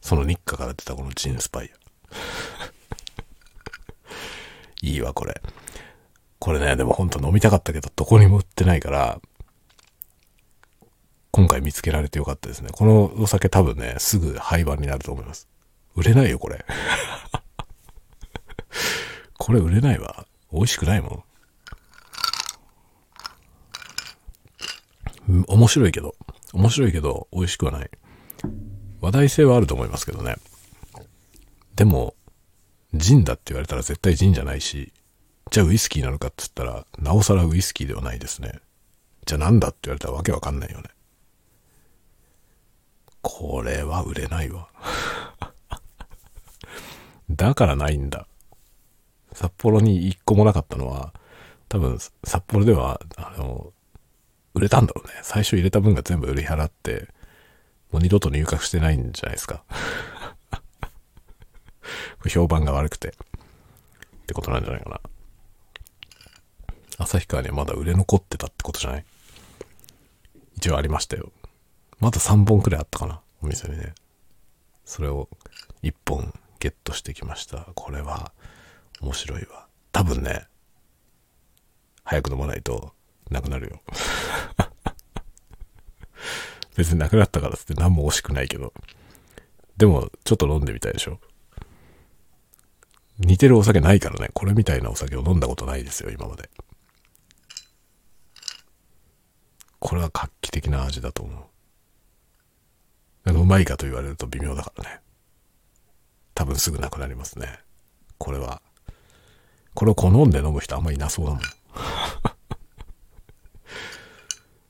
[0.00, 1.76] その日課から出たこのジンスパイア。
[4.82, 5.40] いいわ、これ。
[6.38, 9.20] これね、でもほんと飲みたかったけど、どこにも売ってないから、
[11.30, 12.70] 今回見つけられてよかったですね。
[12.72, 15.48] このお酒多分ね、すぐ廃盤になると思います。
[15.94, 16.64] 売れないよ、これ。
[19.38, 20.26] これ売れないわ。
[20.52, 21.24] 美味しくないも
[25.28, 25.44] ん。
[25.46, 26.14] 面白いけど、
[26.52, 27.90] 面白いけど、美味しくはない。
[29.00, 30.36] 話題性はあると思いますけどね。
[31.74, 32.14] でも、
[32.98, 34.92] ジンだって言われたら絶対ジンじゃないし、
[35.50, 38.60] じゃあウイスキーなのかって言ったら、なおさらウイスキーではないですね。
[39.26, 40.84] じゃあなんだって言われたらわけわかんないよね。
[43.22, 44.68] これは売れないわ。
[47.30, 48.26] だからないんだ。
[49.32, 51.12] 札幌に一個もなかったのは、
[51.68, 53.72] 多分札幌では、あの、
[54.54, 55.12] 売れたんだろうね。
[55.22, 57.08] 最初入れた分が全部売り払って、
[57.90, 59.64] もう二度と入閣してないんじゃないですか。
[62.28, 63.08] 評判が悪くて。
[63.08, 63.12] っ
[64.26, 65.00] てことなんじゃないかな。
[66.98, 69.04] 旭川にはまだ売れ残ってたってことじゃない？
[70.56, 71.30] 一応ありましたよ。
[72.00, 73.20] まだ3本くらいあったかな。
[73.42, 73.94] お店にね。
[74.84, 75.28] それを
[75.82, 77.68] 1本ゲットしてきました。
[77.74, 78.32] これは
[79.00, 79.66] 面白いわ。
[79.92, 80.46] 多分ね、
[82.04, 82.92] 早く飲まないと
[83.30, 83.80] なくなるよ。
[86.76, 88.72] 別になくなったからって何も惜しくないけど。
[89.76, 91.20] でも、ちょっと飲んでみたいでしょ。
[93.18, 94.30] 似てるお酒ないからね。
[94.34, 96.50] これみたいなお酒を飲んだことないですよ、今まで。
[99.78, 101.50] これは画期的な味だと思
[103.24, 103.32] う。
[103.32, 105.00] うまいかと言われると微妙だからね。
[106.34, 107.60] 多分すぐなくなりますね。
[108.18, 108.60] これは。
[109.74, 111.40] これを好んで飲む人あんまいなそうだもん。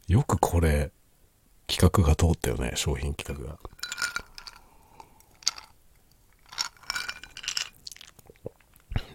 [0.08, 0.92] よくこれ、
[1.66, 3.58] 企画が通ったよね、商品企画が。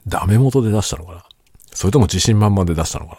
[0.08, 1.26] ダメ元で出したのかな？
[1.74, 3.18] それとも自信満々で出したのかな？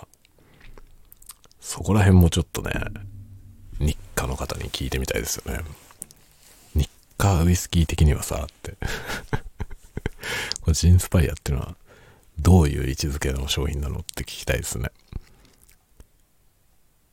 [1.60, 2.72] そこら辺もちょっとね、
[3.78, 5.60] 日課の方に聞いてみたいですよね。
[6.74, 8.76] 日課ウイスキー的にはさ、って
[10.60, 11.76] これジンスパイアっていうのは
[12.38, 14.90] どういう位置づけの商品なのって聞きたいですね。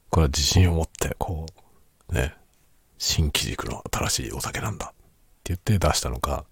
[0.10, 1.45] これは自信を持って、こ
[2.10, 2.34] う、ね、
[2.97, 4.95] 新機軸の新しいお酒なんだって
[5.45, 6.45] 言って出したのか、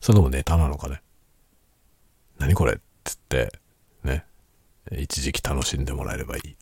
[0.00, 1.00] それともネタなのかね。
[2.38, 2.74] 何これ？
[2.74, 3.52] っつって、
[4.04, 4.24] ね、
[4.92, 6.56] 一時期楽しんでもらえればいい。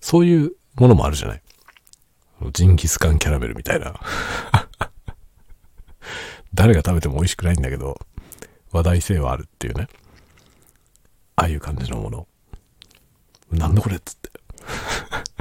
[0.00, 1.42] そういうものもあるじゃない？
[2.52, 3.94] ジンギスカンキャラメルみたいな。
[6.54, 7.98] 誰が食べても美味しくないんだけど、
[8.70, 9.88] 話題性はあるっていうね。
[11.36, 12.26] ああいう感じのもの。
[13.50, 13.96] なんだこれ？
[13.96, 14.30] っつって。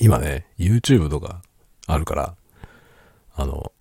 [0.00, 1.42] 今ね、YouTube とか
[1.86, 2.36] あるから、
[3.34, 3.72] あの、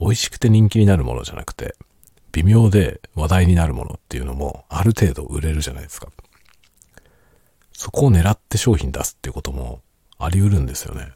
[0.00, 1.74] 美味しくて人気になるものじゃなくて、
[2.32, 6.08] 微妙で話題になるものっていうのもある程度売れるじゃないですか。
[7.72, 9.80] そこを狙って商品出すっていうことも
[10.18, 11.12] あり得るんですよね。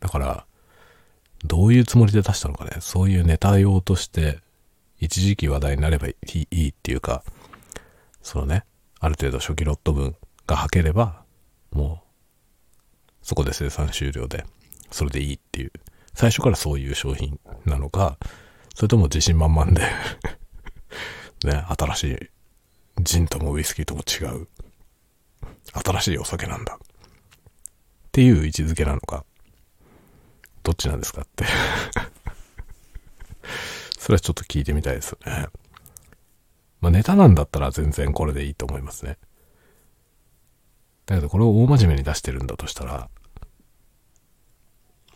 [0.00, 0.46] だから、
[1.44, 4.40] どういうつもりで出したのかね、そういうネタ用として
[4.98, 6.16] 一時期話題になればい
[6.50, 7.24] いっていうか、
[8.22, 8.64] そのね、
[9.00, 10.14] ある程度初期ロット分
[10.46, 11.22] が履ければ、
[11.72, 14.44] もう、そこで生産終了で、
[14.90, 15.72] それでいいっていう、
[16.14, 18.18] 最初からそういう商品なのか、
[18.74, 19.82] それとも自信満々で
[21.44, 22.30] ね、新しい、
[23.02, 24.48] ジンともウイスキーとも違う、
[25.72, 26.74] 新しいお酒なんだ。
[26.74, 26.78] っ
[28.12, 29.24] ていう位置づけなのか、
[30.62, 31.44] どっちなんですかって
[33.98, 35.46] それはちょっと聞いてみたいですよね。
[36.80, 39.18] まあネタなんだったら全然これでいいと思いますね。
[41.06, 43.10] だけどこれを大真面目に出してるんだとしたら、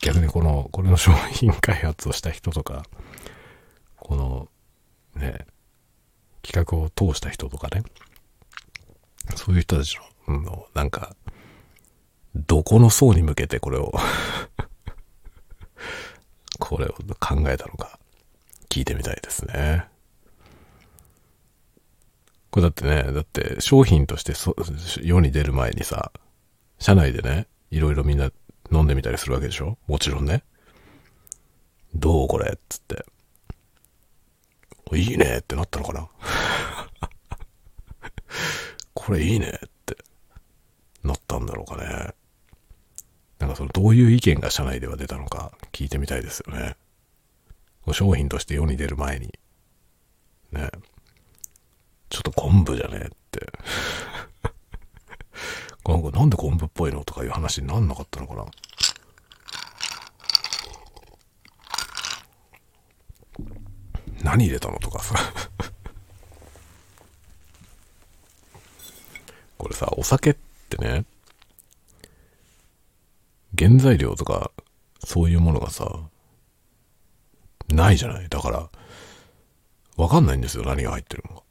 [0.05, 2.85] 逆にこの、これの商品開発をした人とか、
[3.97, 4.49] この、
[5.14, 5.47] ね、
[6.43, 7.83] 企画を通した人とかね、
[9.35, 11.17] そういう人たちの、のなんか、
[12.35, 13.95] どこの層に向けてこれを
[16.61, 17.99] これを考えたのか、
[18.69, 19.88] 聞いてみたいですね。
[22.51, 24.55] これだってね、だって商品としてそ
[25.03, 26.12] 世に出る前にさ、
[26.79, 28.31] 社内でね、いろいろみんな
[28.72, 29.79] 飲んでみたりするわけでしょ？
[29.87, 30.42] もちろんね。
[31.94, 32.53] どうこれ？
[32.55, 33.05] っつって。
[34.94, 35.38] いいね？
[35.38, 36.09] ってなったのかな？
[38.94, 39.61] これいいね？
[39.64, 39.96] って
[41.03, 42.14] なったんだろうかね。
[43.38, 46.77] なんかそのどういう意見が社内では出たのか聞いてみたいですよね。
[47.92, 49.35] 商品として世に出る前に。
[50.53, 50.70] ね。
[52.09, 53.00] ちょっと昆布じゃね？
[53.03, 53.53] えって。
[55.87, 58.44] なんかなんで昆布っぽいのとかいう話になんなかったのかな？
[64.23, 65.14] 何入れたのとかさ
[69.59, 70.37] これさ、お酒っ
[70.68, 71.05] てね、
[73.59, 74.51] 原材料とか、
[75.05, 76.01] そういうものがさ、
[77.68, 78.29] ないじゃない？
[78.29, 78.68] だから、
[79.97, 81.42] わかんないんですよ、何が入ってるのか。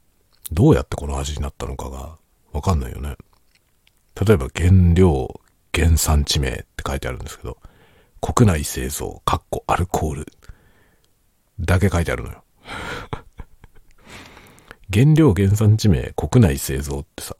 [0.52, 2.18] どうやってこの味になったのかが、
[2.52, 3.16] わかんないよね。
[4.20, 5.40] 例えば原料、
[5.74, 7.58] 原産地名って書いてあるんですけど、
[8.20, 10.26] 国内製造、カッコアルコール
[11.60, 12.44] だけ書いてあるのよ。
[14.92, 17.36] 原料、原産地名、国内製造ってさ、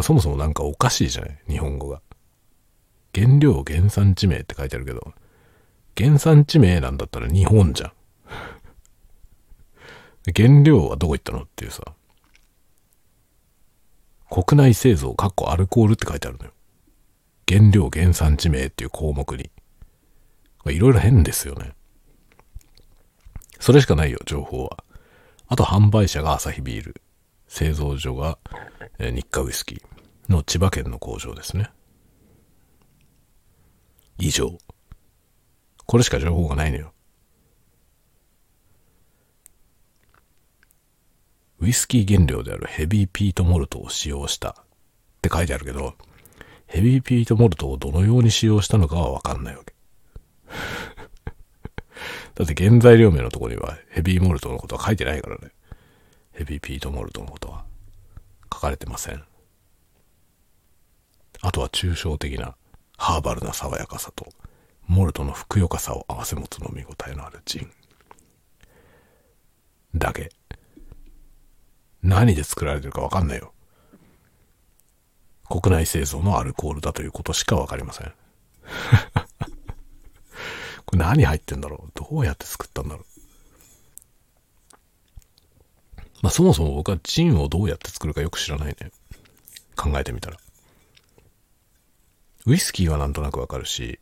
[0.00, 1.38] そもそもなんかおかしいじゃない？
[1.48, 2.00] 日本語が。
[3.14, 5.12] 原料、原産地名って書いてあるけど、
[5.96, 7.92] 原産地名なんだったら日本じゃん。
[10.34, 11.42] 原料はどこ行ったの？
[11.42, 11.82] っていうさ。
[14.32, 16.52] 国内製造、かっこアルコールって書いてあるのよ。
[17.46, 19.50] 原料、原産地名っていう項目に。
[20.64, 21.74] いろいろ変ですよね。
[23.60, 24.84] それしかないよ、情報は。
[25.48, 27.02] あと販売者がアサヒビール。
[27.46, 28.38] 製造所が、
[28.98, 31.68] えー、日課ウイスキーの千葉県の工場ですね。
[34.16, 34.56] 以上。
[35.84, 36.91] これしか情報がないのよ。
[41.62, 44.54] ウイスキー原料であるヘビーピートモルトを使用したっ
[45.22, 45.94] て書いてあるけど、
[46.66, 49.72] ヘビーピートモルトをどのように使用したのかはわかんないわけ。
[52.34, 55.52] だって原材料名のところにはヘビーモルトのことは書いてないからね。
[56.32, 57.64] ヘビーピートモルトのことは
[58.52, 59.22] 書かれてません。
[61.42, 62.56] あとは抽象的な
[62.98, 64.26] ハーバルな爽やかさと
[64.88, 67.70] モルトのふくよかさを併せ持つ飲み応えのあるジン。
[69.94, 70.30] だけ。
[72.02, 73.52] 何で作られてるかわかんないよ。
[75.48, 78.12] 国内製造のアルコールだということしかわかりません。
[80.86, 81.90] これ何入ってんだろう？
[81.94, 83.04] どうやって作ったんだろう？
[86.22, 88.92] まあそもそも僕はジンをどうやって作るかよく知らないね。
[89.76, 90.38] 考えてみたら。
[92.46, 94.00] ウイスキーはなんとなくわかるし、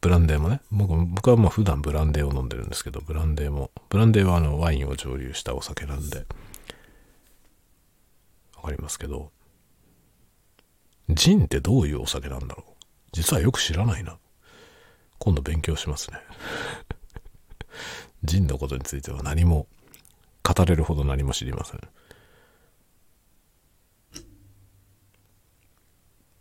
[0.00, 6.26] ブランデーもね、僕僕はまあ普段ブランデーを飲んでるんですけど、ブランデーも、ブランデーはあのワインを蒸留したお酒なんで、
[8.62, 9.32] わかりますけど、
[11.08, 12.72] ジンってどういうお酒なんだろう？
[13.10, 14.18] 実はよく知らないな。
[15.18, 16.18] 今度勉強しますね。
[18.22, 19.66] ジンのことについては何も
[20.44, 21.80] 語れるほど何も知りません。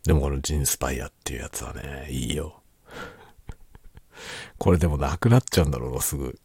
[0.03, 2.61] でもこのジンスパイアっていうやつはね、いいよ。
[4.59, 6.39] これでもなくなっちゃうんだろうな、すぐ。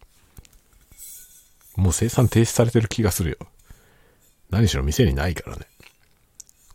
[1.77, 3.37] もう生産停止されてる気がするよ。
[4.57, 5.67] 何しろ店にないからね。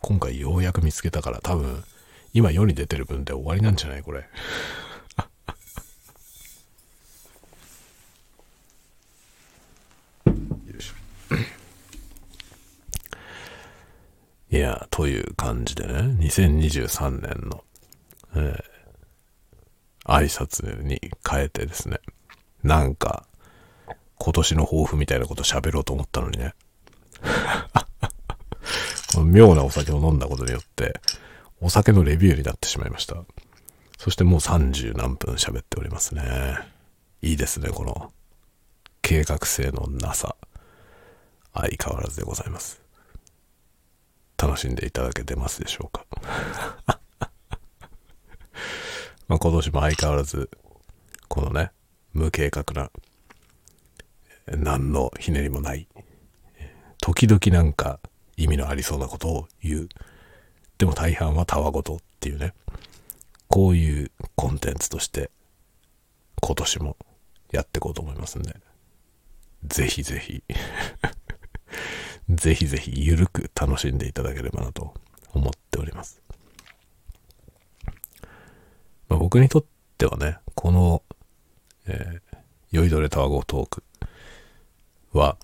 [0.01, 1.84] 今回ようやく見つけたから多分、
[2.32, 4.23] 今世に出てる分で終わりなんじゃないこれ。
[14.51, 17.63] いや、という感じでね、2023年の、
[18.36, 21.99] えー、挨拶に変えてですね、
[22.61, 23.25] なんか、
[24.19, 26.53] 今年の抱負みたいなこと喋ろうと思ったのにね。
[29.24, 30.99] 妙なお酒を飲んだことによって、
[31.59, 33.17] お酒のレビューになってしまいました。
[33.97, 36.57] そしてもう30何分喋っておりますね。
[37.22, 38.11] いいですね、この
[39.01, 40.36] 計画性のなさ。
[41.53, 42.82] 相変わらずでございます。
[44.38, 46.05] 楽しんでいただけてますでしょうか
[49.28, 50.49] まあ今年も相変わらず、
[51.28, 51.72] このね、
[52.13, 52.89] 無計画な、
[54.47, 55.88] 何のひねりもない、
[57.02, 57.99] 時々なんか
[58.38, 59.89] 意味のありそうなことを言う。
[60.78, 62.54] でも大半はたわごとっていうね、
[63.49, 65.30] こういうコンテンツとして
[66.41, 66.97] 今年も
[67.52, 68.56] やっていこうと思いますんで、
[69.66, 70.43] ぜひぜひ
[72.30, 74.93] ぜひぜひゆるく楽しんでいただければなと
[75.34, 76.22] 思っております。
[79.10, 79.66] まあ、僕にとっ
[79.97, 81.04] てはね、この、
[81.88, 82.38] えー、
[82.72, 83.84] 酔いどれタワゴトーク
[85.12, 85.38] は、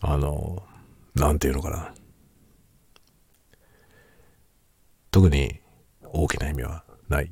[0.00, 0.62] あの、
[1.14, 1.94] なんていうのかな。
[5.10, 5.60] 特に
[6.02, 7.30] 大きな意味はない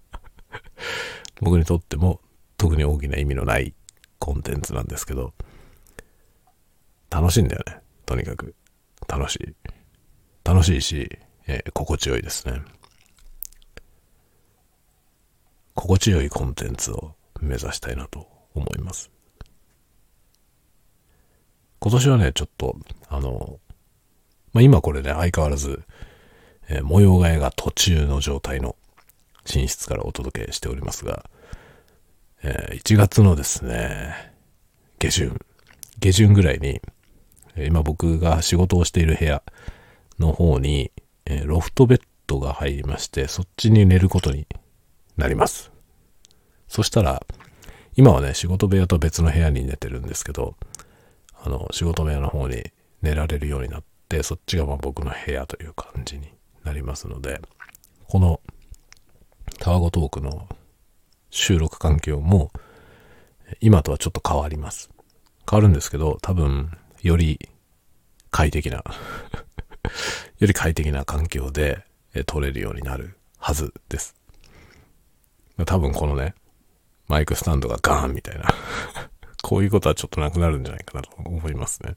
[1.40, 2.20] 僕にとっても
[2.58, 3.74] 特に大きな意味のない
[4.18, 5.32] コンテンツなんですけど、
[7.08, 7.80] 楽しいんだよね。
[8.04, 8.54] とにかく。
[9.08, 9.56] 楽しい。
[10.44, 12.62] 楽しいし、えー、心地よいですね。
[15.74, 19.10] 心地よいコンテンツを目指したいなと思います。
[21.80, 22.76] 今年はね、ちょっと、
[23.08, 23.58] あの、
[24.52, 25.82] まあ、今これね、相変わらず、
[26.68, 28.76] えー、模様替えが途中の状態の
[29.52, 31.24] 寝室からお届けしておりますが、
[32.42, 34.32] えー、1月のですね、
[34.98, 35.38] 下旬、
[35.98, 36.82] 下旬ぐらいに、
[37.56, 39.42] 今僕が仕事をしている部屋
[40.18, 40.92] の方に、
[41.24, 44.46] えー、ロフトベッドが入りまして、そっちに寝ることに
[45.16, 45.72] なります。
[46.68, 47.22] そしたら、
[47.96, 50.56] 今はね、仕事部屋と別の部屋に寝てるんですけど、
[51.42, 52.62] あの、仕事部屋の方に
[53.02, 56.32] 寝られるようになって、そっちがまあ僕の部屋という感じに
[56.64, 57.40] なりますので、
[58.08, 58.40] この
[59.58, 60.48] タワゴトークの
[61.30, 62.50] 収録環境も
[63.60, 64.90] 今とはちょっと変わります。
[65.48, 67.38] 変わるんですけど、多分より
[68.30, 68.84] 快適な
[70.38, 71.84] より快適な環境で
[72.26, 74.14] 撮れるようになるはずです。
[75.66, 76.34] 多分このね、
[77.08, 78.54] マイクスタンドがガーンみたいな
[79.42, 81.94] こういうことはちょっとなくなるんじゃないかなと思いますね。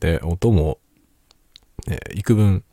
[0.00, 0.78] で、音も、
[1.86, 2.64] ね、幾分、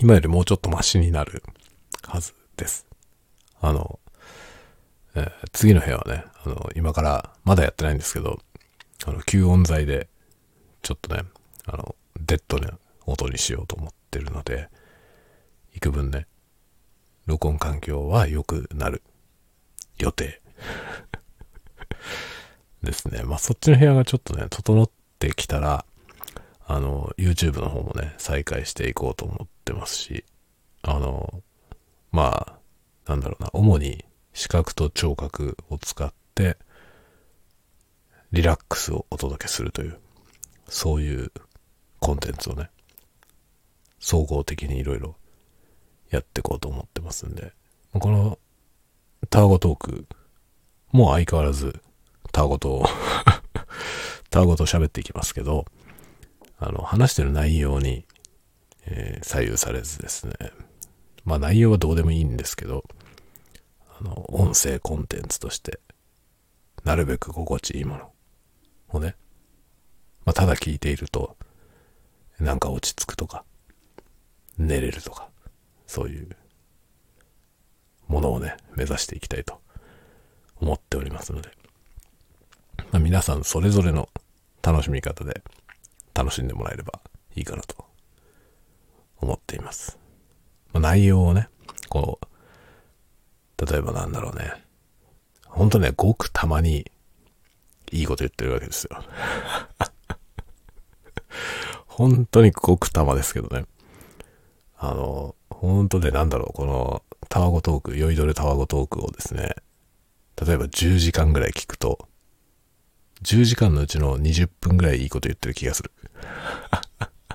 [0.00, 1.42] 今よりもうちょっとマシになる
[2.02, 2.86] はずです。
[3.60, 3.98] あの、
[5.14, 8.40] えー、次の部屋はね、あの、今からまだやってないんですけど、
[9.06, 10.08] あの、吸音材で、
[10.82, 11.22] ちょっとね、
[11.66, 14.68] あの、デッドな音にしようと思ってるので、
[15.74, 16.26] 幾分ね、
[17.26, 19.02] 録音環境は良くなる
[19.98, 20.40] 予定
[22.82, 23.22] ですね。
[23.22, 24.88] まあ、そっちの部屋がちょっとね、整っ
[25.18, 25.84] てきたら、
[26.66, 30.24] あの、YouTube の方もね、再開していこうと思ってますし、
[30.82, 31.42] あの、
[32.10, 32.58] ま
[33.06, 36.56] あ、なんだろうな、主に視覚と聴覚を使って、
[38.32, 39.98] リラックスをお届けするという、
[40.68, 41.32] そういう
[42.00, 42.70] コンテンツをね、
[44.00, 45.16] 総合的にいろいろ
[46.10, 47.52] やっていこうと思ってますんで、
[47.92, 48.38] この
[49.30, 50.06] タワゴトーク、
[50.92, 51.80] も相変わらず
[52.36, 52.84] タワゴと、
[54.28, 55.64] タワゴと喋っていきますけど、
[56.58, 58.04] あの、話してる内容に、
[58.82, 60.34] えー、左右されずですね、
[61.24, 62.84] まあ内容はどうでもいいんですけど、
[63.98, 65.80] あの、音声コンテンツとして、
[66.84, 68.12] なるべく心地いいもの
[68.88, 69.16] をね、
[70.26, 71.38] まあ、ただ聞いていると、
[72.38, 73.46] なんか落ち着くとか、
[74.58, 75.30] 寝れるとか、
[75.86, 76.36] そういう
[78.08, 79.58] ものをね、目指していきたいと
[80.56, 81.50] 思っておりますので、
[82.98, 84.08] 皆さんそれぞれの
[84.62, 85.42] 楽しみ方で
[86.14, 87.00] 楽しんでもらえれば
[87.34, 87.84] いいかなと
[89.18, 89.98] 思っています。
[90.72, 91.48] まあ、内容をね、
[91.88, 94.52] こう、例えばなんだろうね。
[95.46, 96.90] ほんとね、ごくたまに
[97.90, 99.02] いいこと言ってるわけですよ。
[101.86, 103.66] 本当にごくたまですけどね。
[104.76, 109.56] あの、本当でなんだろう、このタワゴトーク、酔いどれタワゴトークをですね、
[110.36, 112.08] 例えば10時間ぐらい聞くと、
[113.22, 115.90] 10時間のうちの20分ぐらいいいこと言ってる気がする。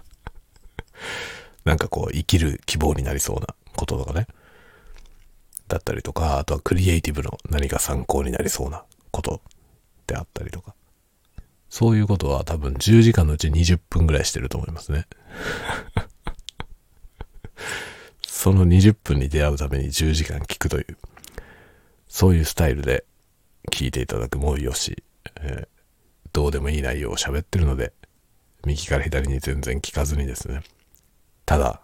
[1.65, 4.27] なんかこう、生きる希望になりそうなこととかね。
[5.67, 9.41] だったりとか、あとはクリエイティブの何か参考になりそうなこと
[10.07, 10.75] であったりとか。
[11.69, 15.07] そういうことは多分10時間のうち20分ぐらいしてると思いますね。
[18.27, 20.97] その20分に出会うために10時間聞くという、
[22.09, 23.05] そういうスタイルで
[23.71, 25.01] 聞いていただくもよし、
[25.37, 25.67] え、
[26.33, 27.93] どうでもいい内容を喋ってるので、
[28.65, 30.61] 右から左に全然聞かずにですね、
[31.45, 31.81] ただ、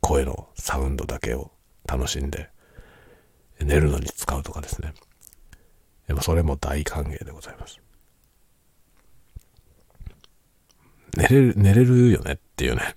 [0.00, 1.50] 声のサウンドだけを
[1.86, 2.48] 楽しんで、
[3.60, 4.94] 寝るのに使うとかですね。
[6.06, 7.80] でもそれも大歓迎でございます。
[11.16, 12.94] 寝れる、寝れるよねっていうね。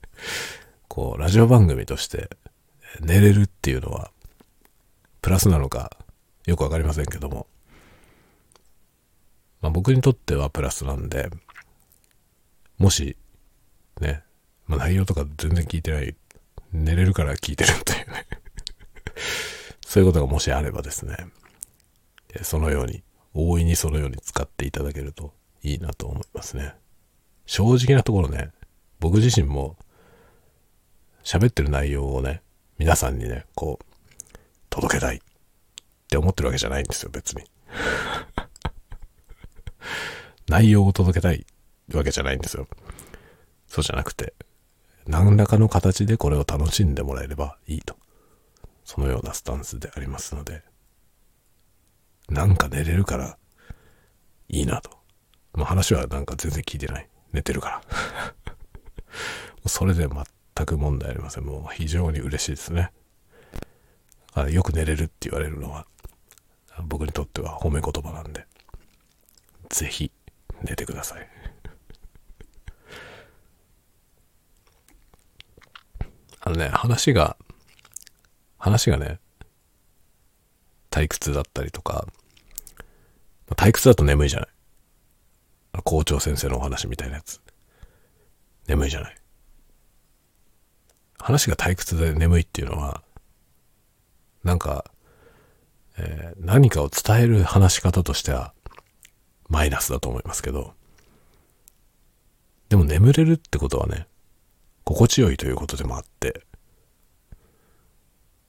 [0.88, 2.30] こう、ラジオ番組として
[3.00, 4.10] 寝れるっていうのは、
[5.22, 5.96] プラスなのか
[6.46, 7.46] よくわかりませんけども。
[9.64, 11.30] まあ僕にとってはプラスなんで、
[12.76, 13.16] もし、
[13.98, 14.22] ね、
[14.66, 16.14] まあ内容とか全然聞いてない、
[16.74, 18.26] 寝れるから聞いてるっていうね。
[19.80, 21.16] そういうことがもしあればですね、
[22.42, 23.02] そのように、
[23.32, 26.74] 大いにそのように使っていただけるといいなと思いますね。
[27.46, 28.50] 正直なところね、
[29.00, 29.78] 僕自身も
[31.22, 32.42] 喋ってる内容をね、
[32.76, 33.84] 皆さんにね、こう、
[34.68, 35.20] 届けたいっ
[36.10, 37.44] て思ってるわけじゃないんですよ、別に。
[40.48, 41.46] 内容を届けたい
[41.92, 42.66] わけじゃないんですよ。
[43.66, 44.34] そうじゃなくて、
[45.06, 47.96] 何らかの形でこれを楽しんでもらえればいいと。
[48.84, 50.62] そのようなスタンスでありますので、
[52.28, 53.38] なんか寝れるから
[54.48, 54.90] いいなと。
[55.54, 57.08] もう話はなんか全然聞いてない。
[57.32, 57.82] 寝てるから。
[59.66, 61.44] それで全く問題ありません。
[61.44, 62.92] もう非常に嬉しいですね。
[64.34, 65.86] あよく寝れるって言われるのは、
[66.84, 68.46] 僕にとっては褒め言葉なんで、
[69.68, 70.10] ぜひ
[70.64, 71.28] 寝てください。
[76.40, 77.36] あのね、話が、
[78.58, 79.18] 話がね、
[80.90, 82.06] 退屈だったりとか、
[83.56, 84.48] 退屈だと眠いじゃない。
[85.84, 87.40] 校長先生のお話みたいなやつ。
[88.66, 89.16] 眠いじゃない。
[91.18, 93.02] 話が退屈で眠いっていうのは、
[94.44, 94.84] なんか、
[95.98, 98.53] えー、何かを伝える話し方としては、
[99.48, 100.74] マイナスだと思いますけど、
[102.68, 104.06] でも眠れるってことはね、
[104.84, 106.42] 心地よいということでもあって、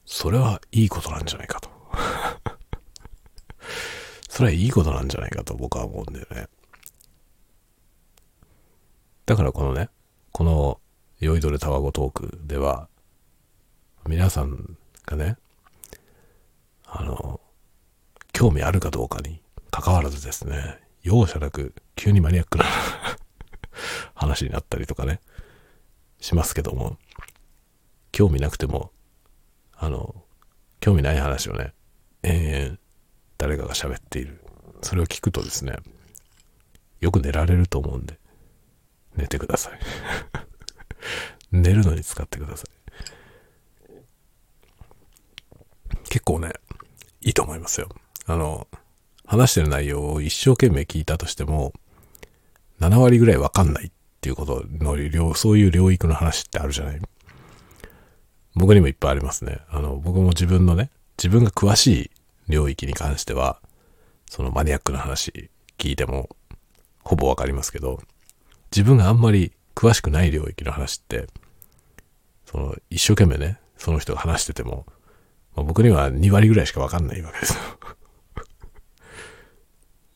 [0.05, 1.69] それはいいことなんじゃないかと。
[4.29, 6.47] それはいいことなんじゃないかと僕は思うんだよね。
[9.25, 9.89] だからこのね、
[10.31, 10.79] この
[11.19, 12.87] 酔いどれたわごトークでは、
[14.07, 15.37] 皆さんがね、
[16.85, 17.41] あの、
[18.33, 19.41] 興味あるかどうかに
[19.71, 22.65] 関わらずですね、容赦なく急にマニアックな
[24.15, 25.21] 話になったりとかね、
[26.19, 26.97] しますけども、
[28.11, 28.91] 興味なくても、
[29.75, 30.15] あの、
[30.79, 31.75] 興味ない話をね、
[32.23, 32.79] 延々
[33.37, 34.43] 誰かが喋っている。
[34.81, 35.77] それを聞くとですね、
[37.01, 38.17] よく寝られると思うんで、
[39.15, 39.79] 寝てください。
[41.51, 42.75] 寝るのに使ってください。
[46.05, 46.53] 結構ね、
[47.21, 47.89] いいと思いますよ。
[48.25, 48.67] あの、
[49.25, 51.73] 話してる内容を一生懸命聞いたとしても、
[52.79, 57.01] 7割ぐらいわかんないっていうことの、そういう領域の話ってあるじゃない
[58.55, 59.59] 僕にもいっぱいありますね。
[59.69, 62.11] あの、僕も自分のね、自分が詳しい
[62.47, 63.59] 領域に関しては、
[64.29, 66.29] そのマニアックな話聞いても、
[67.03, 68.01] ほぼわかりますけど、
[68.71, 71.27] 自分があんまり詳しくない領域の話って、
[72.45, 74.85] その、一生懸命ね、その人が話してても、
[75.55, 77.59] まあ、僕には2割ぐらいしかわかんないわけですよ。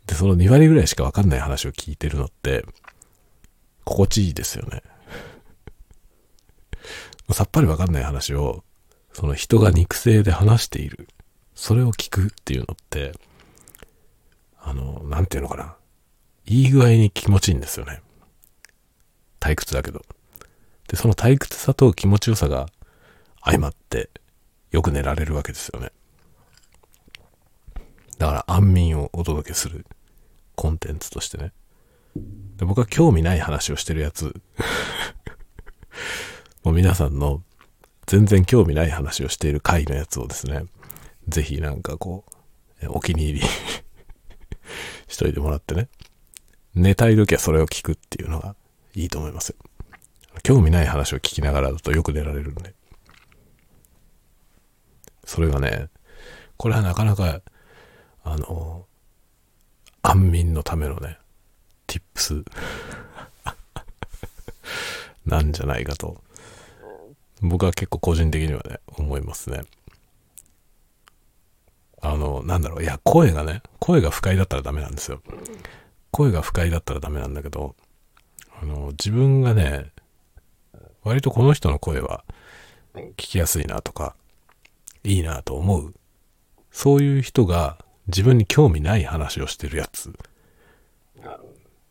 [0.10, 2.66] で、その2割ぐらいしかわかんない話を聞いてるのって、
[3.84, 4.82] 心地いいですよね。
[7.32, 8.64] さっぱりわかんない話を、
[9.14, 11.07] その人が肉声で話している。
[11.53, 13.12] それを聞くっていうのって、
[14.57, 15.76] あの、なんていうのかな。
[16.47, 18.01] いい具合に気持ちいいんですよね。
[19.39, 20.03] 退屈だけど。
[20.88, 22.66] で、その退屈さと気持ちよさが
[23.43, 24.10] 相まって、
[24.72, 25.91] よく寝られるわけですよね。
[28.18, 29.86] だから安眠をお届けする
[30.60, 31.53] コンテンツとしてね。
[32.57, 34.41] で僕は興味ない話をしてるやつ
[36.66, 37.43] もう皆さんの
[38.07, 40.66] 全然興味ない話をしている回のやつをですね、
[41.30, 42.26] ぜひなんかこ
[42.82, 43.47] う、お気に入り
[45.07, 45.88] しといてもらってね。
[46.76, 48.57] 寝たい時はそれを聞くっていうのが
[48.95, 49.55] いいと思いますよ。
[50.43, 52.76] 興味ない話を聞きながらだとよく寝られるんで。
[55.24, 55.88] それがね、
[56.57, 57.41] これはなかなか、
[58.24, 58.88] あの、
[60.01, 61.17] 安眠のためのね、
[61.87, 62.43] tips
[65.25, 66.21] なんじゃないかと、
[67.41, 69.63] 僕は結構個人的にはね、思いますね。
[72.01, 75.21] あの、なんだろう、いや、声がね、声が不快だったらダメなんですよ。
[76.11, 77.75] 声が不快だったらダメなんだけど、
[78.61, 79.91] あの、自分がね、
[81.03, 82.23] 割とこの人の声は
[82.93, 84.15] 聞きやすいなとか、
[85.03, 85.93] いいなと思う。
[86.71, 87.77] そういう人が
[88.10, 90.12] 自分に興味ない話をしてるやつ。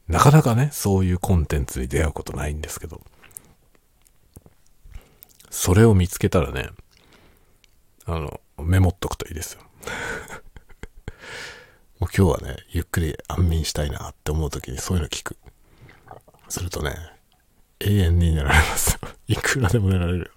[0.08, 3.02] なかなかね、そういうコンテンツに出会うことないんですけど、
[5.50, 6.70] それを見つけたらね、
[8.06, 9.60] あの、メモっとくといいですよ。
[12.00, 15.36] もう今日はね、ゆっくり安眠したいなって思う時にそういうの聞く。
[16.48, 16.94] するとね、
[17.80, 19.08] 永遠に寝られますよ。
[19.28, 20.30] いくらでも寝られるよね。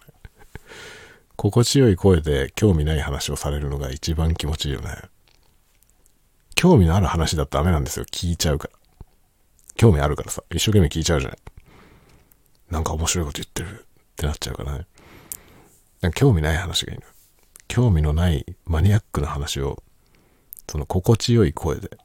[1.37, 4.95] 心地よい声で興味ない話をされるのが一番気持ちいいよね。
[6.55, 8.05] 興味のある話だとダメなんですよ。
[8.05, 8.73] 聞いちゃうから。
[9.75, 11.37] 興味あるからさ、一生懸命聞いちゃうじゃない。
[12.69, 13.85] なんか面白いこと言ってるっ
[14.15, 14.85] てなっちゃうからね。
[16.01, 17.05] か興味ない話がいいの。
[17.67, 19.81] 興味のないマニアックな話を、
[20.69, 21.97] その心地よい声で、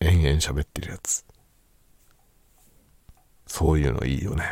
[0.00, 1.24] 延々喋ってるやつ。
[3.46, 4.44] そういうのいいよね。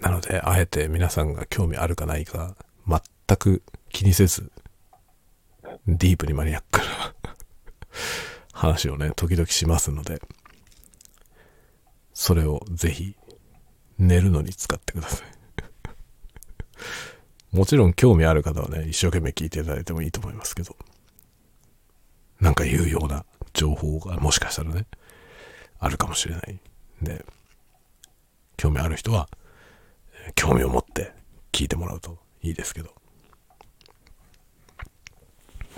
[0.00, 2.56] なので、あえて皆さんが興味あるかないか、
[2.86, 4.50] 全く気にせず、
[5.86, 7.14] ディープにマニアックな
[8.52, 10.20] 話をね、時々しますので、
[12.12, 13.16] それをぜひ、
[13.98, 17.56] 寝るのに使ってください。
[17.56, 20.76] もちろん興味ある方はね、一生懸命聞いていただいてもいいと思いますけど、
[22.40, 24.86] なんか有用な情報がもしかしたらね、
[25.78, 26.58] あるかもしれない
[27.02, 27.24] んで、
[28.56, 29.28] 興味ある人は、
[30.34, 31.12] 興味を持って
[31.52, 32.94] 聞いてもらうといいですけど、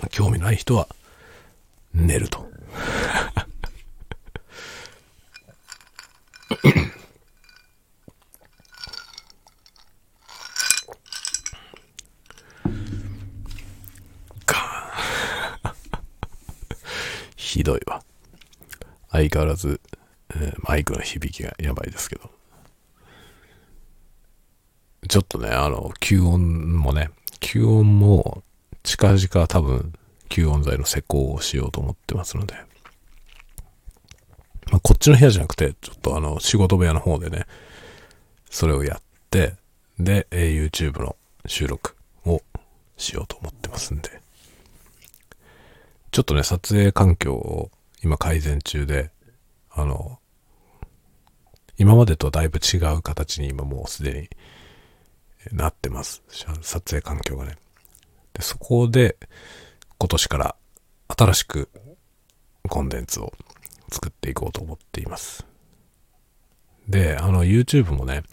[0.09, 0.87] 興味ない人は、
[1.93, 2.53] 寝ると。
[17.53, 18.01] ひどいわ。
[19.11, 19.79] 相変わらず、
[20.31, 22.31] えー、マイクの響きがやばいですけど。
[25.07, 28.41] ちょっとね、あの、吸音もね、吸音も
[28.83, 29.93] 近々多分
[30.29, 32.55] 吸音材の施工をしようと思ってますので、
[34.71, 37.45] まあ、こっちの部屋じゃなくて、ちょっとあの、仕事部屋の方でね、
[38.49, 39.55] それをやって、
[39.99, 41.15] で、YouTube の
[41.45, 42.41] 収録を
[42.97, 44.21] しようと思ってますんで、
[46.11, 47.71] ちょっとね、撮影環境を
[48.03, 49.11] 今改善中で、
[49.71, 50.19] あの、
[51.77, 54.29] 今までとだいぶ違う形に今もうすで
[55.51, 56.21] になってます。
[56.61, 57.57] 撮影環境がね。
[58.33, 59.17] で、そこで
[59.97, 60.55] 今年から
[61.07, 61.69] 新しく
[62.69, 63.33] コンテンツを
[63.91, 65.45] 作っていこうと思っています。
[66.87, 68.23] で、あの YouTube もね、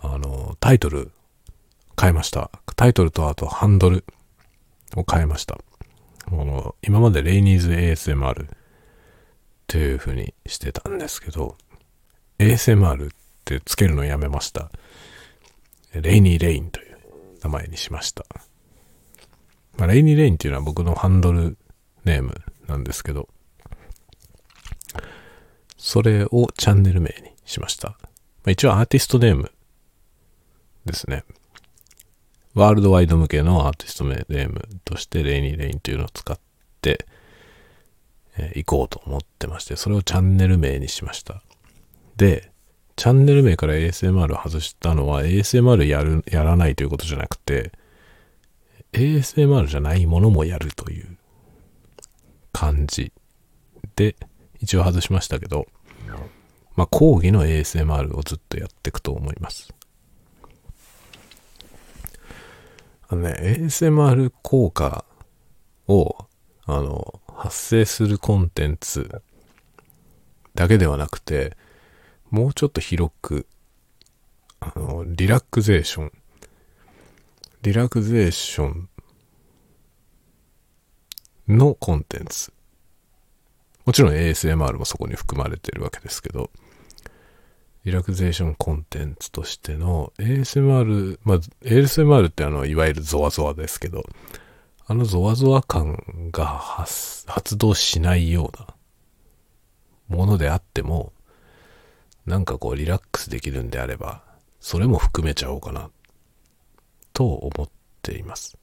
[0.00, 1.10] あのタイトル
[2.00, 2.50] 変えました。
[2.76, 4.04] タイトルとあとハンドル
[4.96, 5.58] を変えました。
[6.26, 8.48] あの今までレイニーズ ASMR っ
[9.66, 11.56] ていう風にしてたんですけど、
[12.38, 13.10] ASMR っ
[13.44, 14.70] てつけるのやめました。
[15.92, 16.98] レイニーレインという
[17.42, 18.24] 名前にしました。
[19.78, 21.56] まあ、レイニーレインっていうのは僕のハンドル
[22.04, 22.34] ネーム
[22.66, 23.28] なんですけど、
[25.76, 27.90] それをチャンネル名にしました。
[27.90, 27.96] ま
[28.46, 29.52] あ、一応アーティストネーム
[30.84, 31.24] ですね。
[32.54, 36.38] ワールドワイド向けのアーティストネームとしてレイニーレインというのを使っ
[36.82, 37.06] て、
[38.36, 41.42] えー、行こうと思ってまして、それをチャンネル名にしました。
[42.16, 42.50] で、
[42.96, 47.70] チャンネル名から ASMR 外したのは ASMR やる、やらないということじゃなくて、
[48.98, 51.16] ASMR じゃないものもやるという
[52.52, 53.12] 感じ
[53.96, 54.16] で
[54.60, 55.66] 一応外しましたけど、
[56.76, 59.72] まあ講義の ASMR をずっとやっていくと思います。
[63.08, 65.04] あのね、ASMR 効果
[65.86, 66.14] を、
[66.66, 69.22] あの、発生するコンテンツ
[70.54, 71.56] だけではなくて、
[72.30, 73.46] もうちょっと広く、
[74.60, 76.12] あの、リラクゼーション
[77.68, 78.88] リラクゼーション
[81.48, 82.50] のコンテンツ。
[83.84, 86.48] もちろん ASMR もそこに含まれてるわけですけど、
[87.84, 94.02] リラクゼーションコンテンツとしての ASMR、まあ、ASMR ってあの、いわゆるゾワゾワですけど、
[94.86, 98.50] あのゾワゾワ感が発動しないよ
[100.08, 101.12] うなものであっても、
[102.24, 104.22] なんかこうリラックスできるんであれば、
[104.58, 105.90] それも含めちゃおうかなっ
[107.18, 107.68] と思っ
[108.00, 108.56] ています。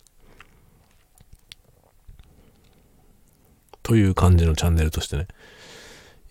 [3.84, 5.28] という感じのチャンネルとしてね、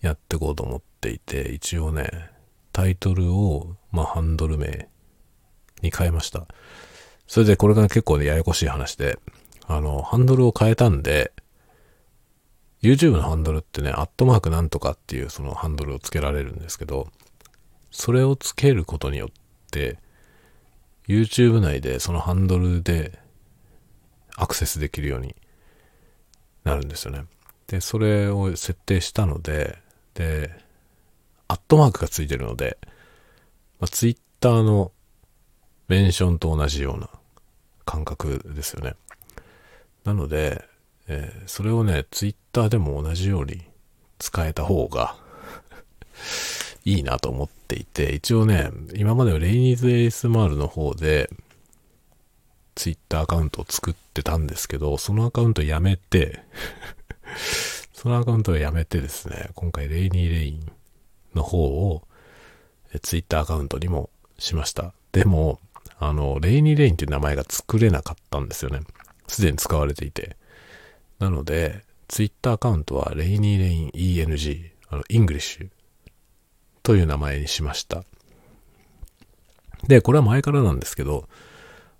[0.01, 2.31] やっていこうと思っていて、一応ね、
[2.73, 4.89] タイトルを、まあ、ハンドル名
[5.83, 6.47] に変えました。
[7.27, 9.19] それでこれが結構ね、ややこしい話で、
[9.67, 11.31] あの、ハンドルを変えたんで、
[12.81, 17.07] YouTube のハンドルってね、アットマークなんとかっていうそのハンドルをつけられるんですけど、
[17.91, 19.29] それをつけることによっ
[19.69, 19.99] て、
[21.07, 23.19] YouTube 内でそのハンドルで
[24.35, 25.35] アクセスできるように
[26.63, 27.25] なるんですよね。
[27.67, 29.77] で、それを設定したので、
[30.13, 30.51] で、
[31.47, 32.77] アットマークがついてるので、
[33.79, 34.91] まあ、Twitter の
[35.87, 37.09] メンションと同じような
[37.85, 38.95] 感覚ですよね。
[40.03, 40.65] なので、
[41.07, 43.63] えー、それをね、Twitter でも同じように
[44.17, 45.15] 使えた方が
[46.85, 51.29] いいなと思っていて、一応ね、今まではレイニーズ ASMR の方で、
[52.75, 56.43] ツイッターアカウントを作ってたんですけど、そのアカウントやめて
[57.93, 60.71] そのアカウントをやめてですね、今回レイニーレイン
[61.33, 62.03] の方を
[63.01, 64.93] ツイッターアカウントにもしました。
[65.11, 65.59] でも、
[65.97, 68.81] あの、レイニーレインっていう名前が作れなかったんですよね。
[69.27, 70.35] すでに使われていて。
[71.19, 75.69] なので、ツイッターアカウントはレイニーレイン ENG、あの、 English
[76.85, 78.03] という名前にしました。
[79.87, 81.27] で、これは前からなんですけど、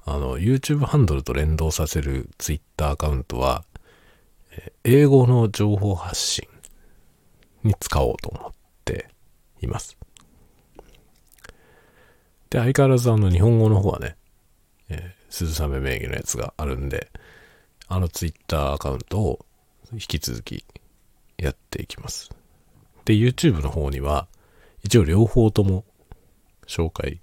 [0.06, 3.66] あの、YouTube ハンドルと連動させる Twitter アカウントは、
[4.84, 6.48] 英語の情報発信
[7.64, 8.52] に使おうと思っ
[8.86, 9.10] て
[9.60, 9.98] います。
[12.52, 14.16] で、相変わらずあの日本語の方はね、
[14.90, 17.10] えー、鈴雨名義のやつがあるんで、
[17.88, 19.46] あの Twitter アカウントを
[19.94, 20.64] 引き続き
[21.40, 22.30] やっていきます。
[23.06, 24.28] で、YouTube の方には、
[24.86, 25.84] 一応両方とも
[26.68, 27.20] 紹介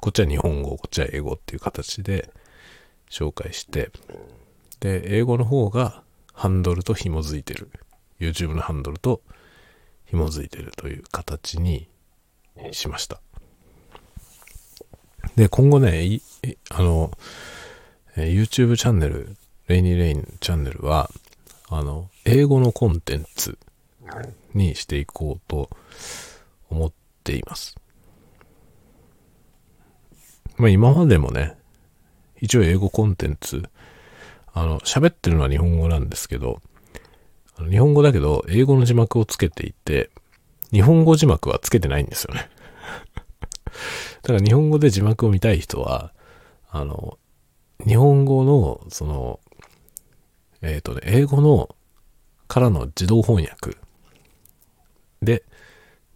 [0.00, 2.30] こっちは日本語、こっちは英語っていう形で
[3.10, 3.90] 紹介して、
[4.80, 6.02] で、英語の方が
[6.32, 7.70] ハンドルと紐づいてる。
[8.18, 9.20] YouTube のハンドルと
[10.06, 11.86] 紐づいてるという形に
[12.72, 13.20] しました。
[15.36, 16.20] で、今後ね、
[16.70, 17.10] あの、
[18.16, 19.36] YouTube チャンネル、
[19.68, 21.10] レイニーレインチャンネルは、
[21.68, 23.58] あの、英語のコンテンツ
[24.54, 25.68] にしていこうと
[26.70, 26.92] 思っ
[27.30, 27.76] ています。
[30.56, 31.56] まあ今までもね、
[32.40, 33.62] 一応英語コンテンツ、
[34.52, 36.60] あの、喋ってるのは日本語なんですけど、
[37.70, 40.10] 日本語だけど英語の字幕をつけていて、
[40.72, 42.50] 日本語字幕はつけてないんですよね。
[44.22, 46.12] だから日本語で字幕を見たい人は、
[46.68, 47.18] あの、
[47.86, 49.40] 日本語の、その、
[50.62, 51.74] えっ、ー、とね、英語の
[52.48, 53.78] からの自動翻訳
[55.22, 55.44] で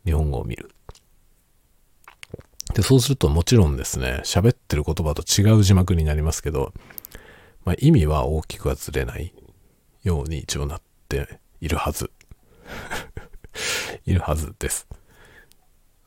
[0.04, 0.73] 日本語を見る。
[2.74, 6.72] で、そうするともちろんですね、喋ってる言葉と違う字幕になりますけど、
[7.64, 9.32] まあ、意味は大きくはずれない
[10.02, 12.10] ように一応なっているはず。
[14.04, 14.88] いるはずです。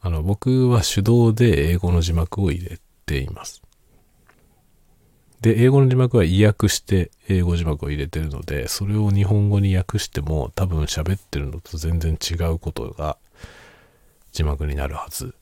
[0.01, 3.61] あの、僕は手動で英語の字幕を入れています。
[5.39, 13.17] で、英語の字幕は意訳して英語字幕を入れてるので、それを日本語に訳しても多分喋ってるのと全然違うことが
[14.33, 15.33] 字幕になるはず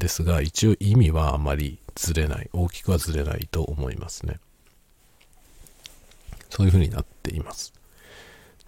[0.00, 4.40] ですが、一応意味はあまりずれない、大きくはずれないと思いますね。
[6.48, 7.72] そういう風になっています。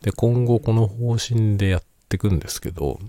[0.03, 3.01] で、今後この方針でやっていくんですけど、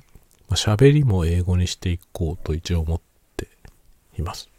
[0.47, 3.01] まあ、喋りも英語にしていこうと一応思っ
[3.37, 3.47] て
[4.17, 4.49] います。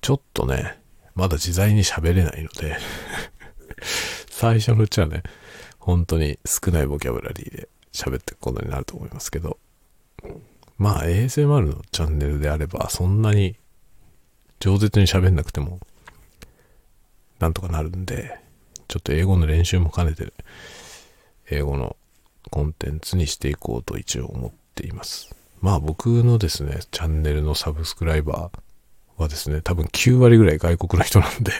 [0.00, 0.78] ちょっとね、
[1.14, 2.76] まだ自在に喋れないので
[4.30, 5.22] 最初のうちはね、
[5.78, 9.58] 本当に少ないボキャブラリーで喋っていくことになると思いますけど、
[10.80, 13.54] まあ ASMR のチャンネルであればそんなに
[14.60, 15.78] 饒舌に喋んなくても
[17.38, 18.38] なんとかなるんで、
[18.88, 20.32] ちょっと英語の練習も兼ねて
[21.50, 21.96] 英語の
[22.50, 25.34] コンテンツにしていこうと一応思っています。
[25.60, 31.52] まあ僕のですね、チャンネルのサブスクライバーはですね、多分9割ぐらい外国の人なんで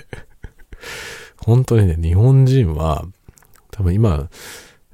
[1.37, 3.07] 本当にね、日本人は
[3.71, 4.31] 多分今、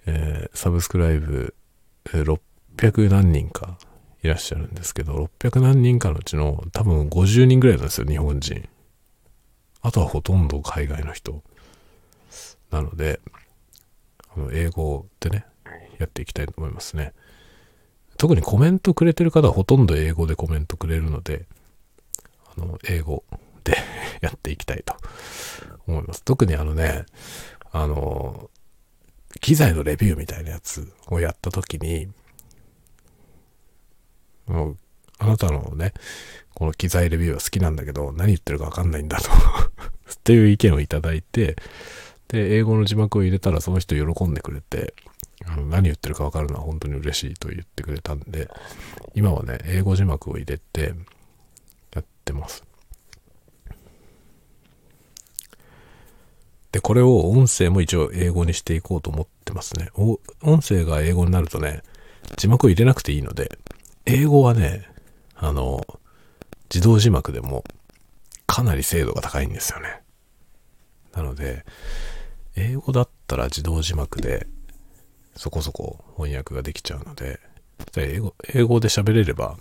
[0.06, 1.54] えー、サブスクライブ、
[2.06, 3.78] 600何人か
[4.26, 8.68] いらっしゃるんですけど、600何人かのうちの多分50人ぐらいなんですよ、日本人。
[9.82, 11.42] あとはほとんど海外の人。
[12.70, 13.20] なので、
[14.36, 15.46] あの英語でね、
[15.98, 17.12] やっていきたいと思いますね。
[18.18, 21.46] 特にコメントくれてる方はほとんど英語でコメントくれるので、
[22.56, 23.22] あの、英語
[23.62, 23.76] で
[24.20, 24.96] やっていきたいと
[25.86, 26.24] 思います。
[26.24, 27.06] 特にあのね、
[27.70, 28.50] あの、
[29.40, 32.08] 機材のレビューみたいなやつをやった時に、
[34.46, 34.76] もう、
[35.18, 35.92] あなたのね、
[36.54, 39.30] この機材レビューは好きなんだけど、何言ってるかわかんないんだと
[40.12, 41.56] っていう意見をいただいて、
[42.28, 44.94] で、英語の字幕を入れたらその人喜んでくれて、
[45.44, 48.48] あの何言ってるかわかるのは本当に嬉しいと言ってくれたんで、
[49.14, 50.94] 今はね、英語字幕を入れて
[51.94, 52.64] やってます。
[56.72, 59.88] で、これを音声も一応英語にしていこうと思ってますね。
[60.42, 61.82] 音声が英語になるとね、
[62.36, 63.58] 字幕を入れなくていいので、
[64.06, 64.88] 英語はね、
[65.34, 65.84] あの、
[66.72, 67.64] 自動字幕でも
[68.46, 70.00] かなり精度が高いんですよね。
[71.12, 71.64] なので、
[72.54, 74.46] 英語だったら自動字幕で
[75.34, 77.40] そこそこ翻訳ができちゃうので、
[77.96, 79.58] 英語英語で喋れれば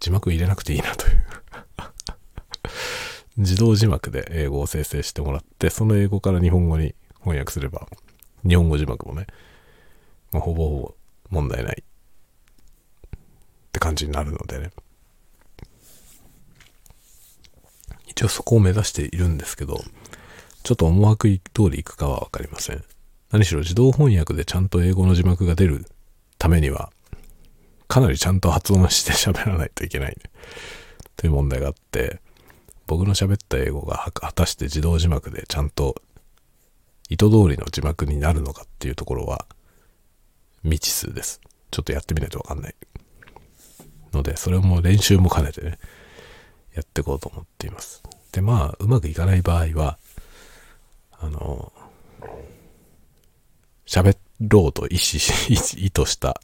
[0.00, 1.24] 字幕入れなくていいなという
[3.36, 7.88] 自動字幕で英語を生成してもらって、その英語から日本語に翻訳すれば、
[8.46, 9.26] 日本語字幕もね、
[10.30, 10.94] まあ、ほぼほぼ
[11.30, 11.82] 問題ない
[13.78, 14.70] って感じになるのでね。
[18.08, 19.80] 一応そこを目指しているんですけど、
[20.64, 22.82] ちょっと思惑通りいくかはわかりません。
[23.30, 25.86] 何しろ自動翻訳でちゃんと英語の字幕が出る
[26.38, 26.90] ためには、
[27.86, 30.16] かなりちゃんと発音して喋らないといけない、
[31.16, 32.20] という問題があって、
[32.88, 35.94] 僕の喋った英語が果たして自動字幕でちゃんと
[37.08, 39.46] 意図通りの字幕になるのかっていうところは
[40.62, 41.40] 未知数です。
[41.70, 42.74] ちょっとやってみないとわかんない。
[44.12, 45.78] ので、それも練習も兼ねてね、
[46.74, 48.02] やっていこうと思っています。
[48.32, 49.98] で、まあ、うまくいかない場合は、
[51.12, 51.72] あの、
[53.86, 55.52] 喋ろうと意思し、
[55.82, 56.40] 意図した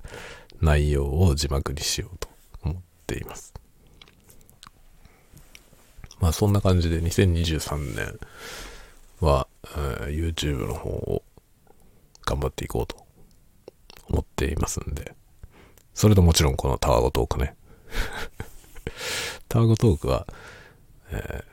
[0.61, 2.29] 内容を字幕にしようと
[2.63, 3.55] 思っています。
[6.21, 8.19] まあそんな感じで2023年
[9.21, 11.23] は、えー、YouTube の方を
[12.25, 13.07] 頑張っていこうと
[14.09, 15.15] 思っていますんで、
[15.95, 17.57] それともちろんこのタワゴトークね。
[19.49, 20.27] タワゴトークは、
[21.11, 21.45] えー、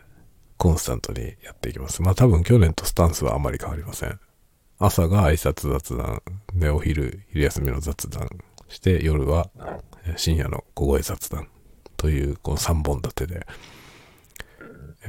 [0.57, 2.01] コンスタントにやっていきます。
[2.01, 4.19] まあ多分去年とスタンスはあまり変わりません。
[4.79, 6.23] 朝が挨拶雑談、
[6.55, 8.27] で、お昼、昼休みの雑談
[8.67, 9.51] して、夜は
[10.17, 11.47] 深夜の小声雑談
[11.95, 13.45] という、この3本立てで、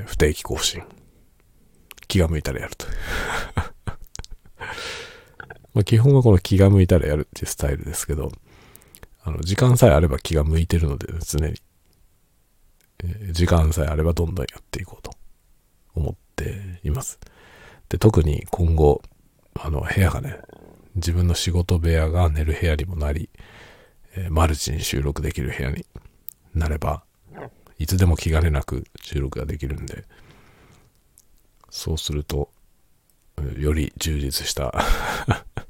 [0.04, 0.82] 不定期更新。
[2.06, 2.86] 気が向いたらやると。
[5.72, 8.30] まあ基本はこの気が向いたらやるっていうスタイルですけど、
[9.24, 11.54] あの、時間さえあれば気が向いてるので、常に。
[13.04, 15.12] え時間さえあればどんどんやっていこうと
[15.94, 17.18] 思っています。
[17.88, 19.02] で、特に今後、
[19.54, 20.38] あの、部屋がね、
[20.94, 23.30] 自分の仕事部屋が寝る部屋にもなり、
[24.16, 25.86] え、マルチに収録できる部屋に
[26.54, 27.04] なれば、
[27.78, 30.04] いつでも気兼ねなく収録ができるんで、
[31.70, 32.50] そうすると、
[33.56, 34.72] より充実した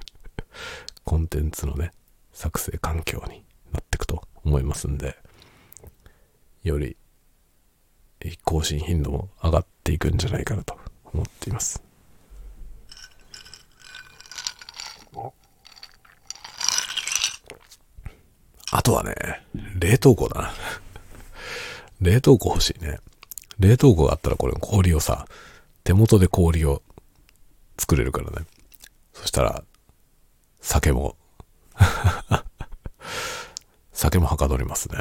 [1.05, 1.93] コンテンツのね、
[2.33, 5.17] 作成環境になっていくと思いますんで、
[6.63, 6.97] より
[8.45, 10.77] 更新頻度も上がっていくんじゃないかなと
[11.13, 11.83] 思っています。
[18.75, 19.15] あとはね、
[19.79, 20.55] 冷凍庫だな。
[22.01, 23.01] 冷凍庫欲しいね。
[23.59, 25.27] 冷凍庫があったらこれ氷をさ、
[25.85, 26.83] 手元で氷を
[27.79, 28.47] 作れるからね。
[29.13, 29.63] そしたら、
[30.63, 31.17] 酒も
[33.93, 34.99] 酒もはかどりますね。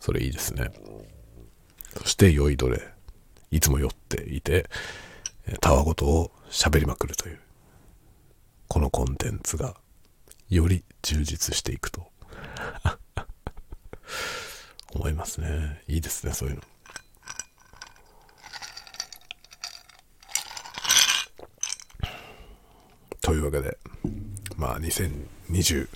[0.00, 0.70] それいいですね。
[1.96, 2.80] そして酔いどれ。
[3.50, 4.68] いつも酔っていて、
[5.60, 7.40] たわごとを喋りまくるという。
[8.68, 9.76] このコンテンツが
[10.48, 12.10] より充実していくと
[14.94, 15.82] 思いますね。
[15.88, 16.62] いいですね、そういうの。
[23.20, 23.78] というわけで、
[24.60, 25.88] まあ、2023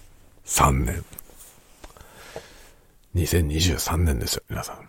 [0.73, 1.05] 年。
[3.15, 4.89] 2023年ですよ、皆さん。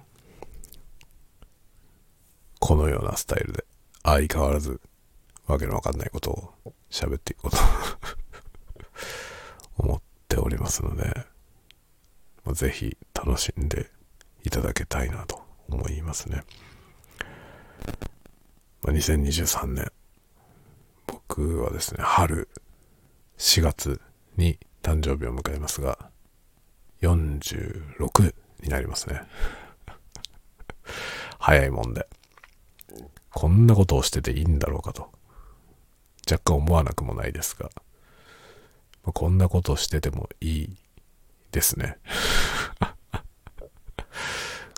[2.61, 3.65] このようなスタイルで、
[4.01, 4.80] 相変わらず、
[5.45, 7.57] わけのわかんないことを喋っていこうと
[9.84, 11.28] 思っておりますので、
[12.53, 13.91] ぜひ楽しんで
[14.45, 16.43] いただけたいなと思いますね。
[18.84, 19.91] ま、2023年、
[21.07, 22.47] 僕はですね、春
[23.38, 24.02] 4月
[24.38, 26.10] に誕生日を迎えますが、
[27.02, 29.22] 46になりますね。
[31.40, 32.08] 早いもんで。
[33.32, 35.12] こんなことをしてていいんだろうかと、
[36.30, 37.70] 若干思わなくもないですが、
[39.04, 40.78] こんなことをしててもいい
[41.52, 41.98] ですね。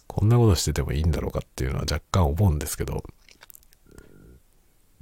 [0.07, 3.03] こんなことしててもいいんだろうかっていうのは若干思うんですけど、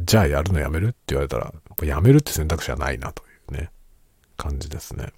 [0.02, 3.72] じゃあやるのやめるって言われたら、やめるって選択肢はないなというね、
[4.38, 5.14] 感じですね。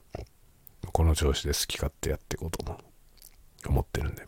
[0.91, 2.79] この調子で好き勝手やっていこうとも
[3.67, 4.27] 思ってるんで。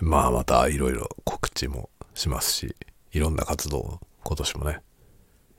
[0.00, 2.76] まあまたいろいろ告知もしますし、
[3.12, 4.80] いろんな活動を今年もね、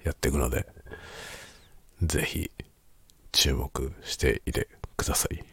[0.03, 0.67] やっていくので、
[2.03, 2.51] ぜひ
[3.31, 5.43] 注目していてください。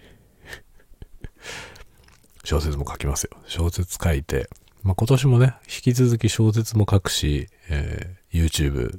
[2.44, 3.30] 小説も書きますよ。
[3.46, 4.50] 小説書いて、
[4.82, 8.98] まあ、今年もね、引き続き小説も書くし、え、YouTube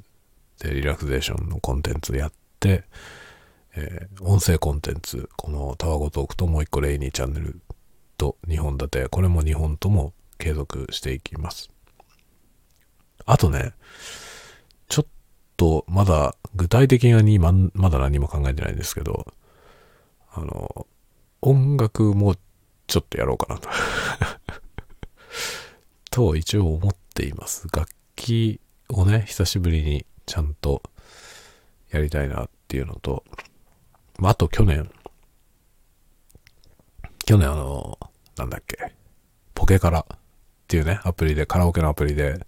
[0.60, 2.84] でリラクゼーションのコンテンツやって、
[3.76, 7.60] えー、音声コンテンツ、このタワゴトークともう一個レイニーチャンネル
[8.16, 11.70] と2本立て、これも2本とも継続していきます。
[13.26, 13.72] あとね、
[14.88, 15.06] ちょっ
[15.56, 19.26] とまだ具体的にままだ何も考えてないんですけど、
[20.32, 20.86] あの、
[21.42, 22.36] 音楽も
[22.86, 23.68] ちょっとやろうかなと
[26.10, 27.68] と一応思っています。
[27.72, 30.82] 楽器をね、久しぶりにちゃんと
[31.90, 33.24] やりたいなっていうのと、
[34.18, 34.90] まあ、あと去年、
[37.24, 37.98] 去年あの、
[38.36, 38.92] なんだっけ、
[39.54, 40.18] ポケカラっ
[40.68, 42.46] ていうね、アプリで、カラオケのアプリで、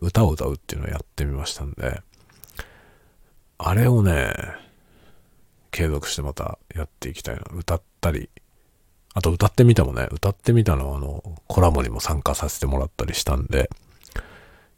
[0.00, 2.02] 歌を歌うっていうのをやってみましたんで、
[3.58, 4.32] あれをね、
[5.70, 7.42] 継続してまたやっていきたいな。
[7.52, 8.30] 歌ったり、
[9.14, 13.70] あと歌ってみたもね、歌ってみたのはあの、コラボにも参加させてもらったりしたんで、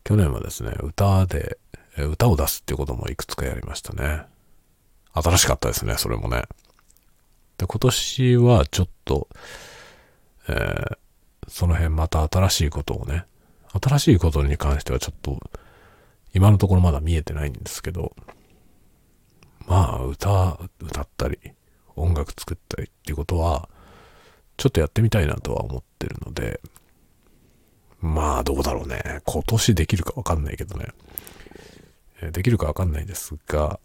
[0.04, 1.58] 去年はですね、歌で、
[1.96, 4.22] 歌を出すっていうこともいくつかやりましたね。
[5.14, 6.44] 新しかったですね、それもね。
[7.58, 9.28] で、今年はちょっと、
[10.48, 10.96] えー、
[11.48, 13.26] その辺また新しいことをね、
[13.80, 15.38] 新しいことに関してはちょっと、
[16.34, 18.14] 今のところまだ見えてないんですけど、
[19.66, 21.38] まあ、歌、歌ったり、
[21.94, 23.68] 音楽作ったりっていうことは、
[24.56, 26.60] ちょっとやってみたいなとは思ってるので、
[28.52, 29.22] どうだろうね。
[29.24, 30.88] 今年できるかわかんないけどね。
[32.32, 33.80] できるかわかんないですが、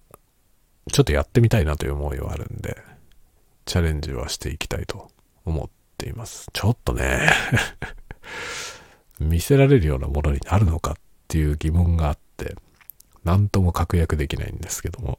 [0.91, 2.77] ちょっとやってみたいなという思いはあるんで、
[3.65, 5.09] チャレンジはしていきたいと
[5.45, 6.49] 思っています。
[6.51, 7.29] ちょっとね
[9.19, 10.95] 見せられるようなものになるのかっ
[11.29, 12.55] ていう疑問があって、
[13.23, 15.17] なんとも確約できないんですけども、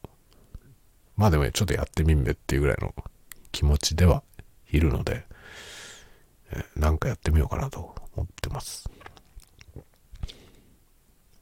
[1.17, 2.95] まあでもね、ちょっとやってみんべっていうぐらいの
[3.51, 4.23] 気持ちでは
[4.71, 5.25] いるので、
[6.53, 8.89] えなんかやってみようかなと思ってます。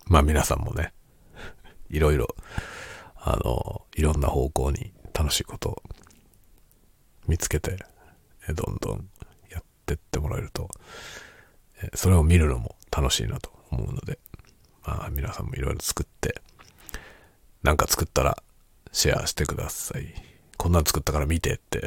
[0.08, 0.92] まあ皆さんもね、
[1.90, 2.34] いろいろ、
[3.16, 5.82] あの、いろんな方向に楽しいことを
[7.26, 7.76] 見つけて、
[8.54, 9.08] どんどん
[9.50, 10.68] やってってもらえると、
[11.94, 14.18] それを見るのも楽しいなと思うので、
[14.84, 16.40] まあ皆さんもいろいろ作って、
[17.62, 18.40] なんか作ったら
[18.92, 20.14] シェアしてください。
[20.56, 21.82] こんなん作ったから見てって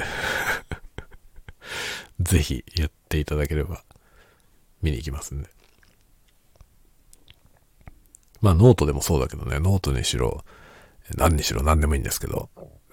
[2.20, 3.84] ぜひやっていただければ
[4.82, 5.50] 見に行きますんで。
[8.42, 10.44] まあノートでもそうだけどね、ノートにしろ、
[11.16, 12.50] 何にしろ何でもいいんですけど、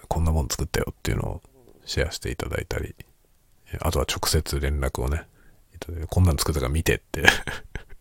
[0.07, 1.41] こんなもん作ったよっていうのを
[1.85, 2.95] シェアしていただいたり、
[3.79, 5.27] あとは直接連絡をね、
[6.09, 7.25] こんなの作ったから見てって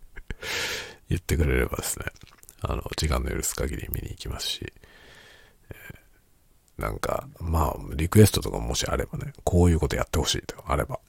[1.08, 2.06] 言ってくれればですね、
[2.62, 4.72] あの、時間の許す限り見に行きますし、
[6.78, 11.00] なんか、まあ、リクエストとかもしあればね、こういうことやってほしいとかあれば、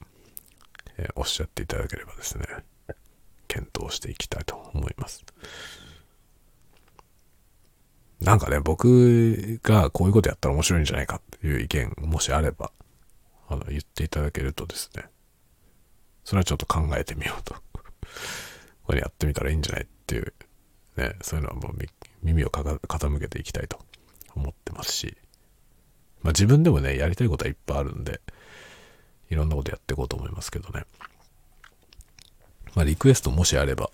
[0.96, 2.46] えー、おっしゃっていただければですね、
[3.48, 5.24] 検討していきたいと思います。
[8.20, 12.72] なんかね、僕がこういうことやったら面白いんじゃないかっていう意見、もしあれば、
[13.48, 15.04] あの、言っていただけるとですね、
[16.24, 17.54] それはちょっと考えてみようと。
[18.84, 20.32] これやってみたらいいんじゃないっていう、
[20.96, 21.78] ね、そういうのはもう
[22.22, 23.78] 耳を傾けていきたいと
[24.34, 25.16] 思ってますし、
[26.22, 28.20] まあ自分でもね、やりたいことはいっぱいあるんで、
[29.30, 30.84] いろんなことやっていこうと思いますけどね。
[32.74, 33.90] まあリクエストもしあれば、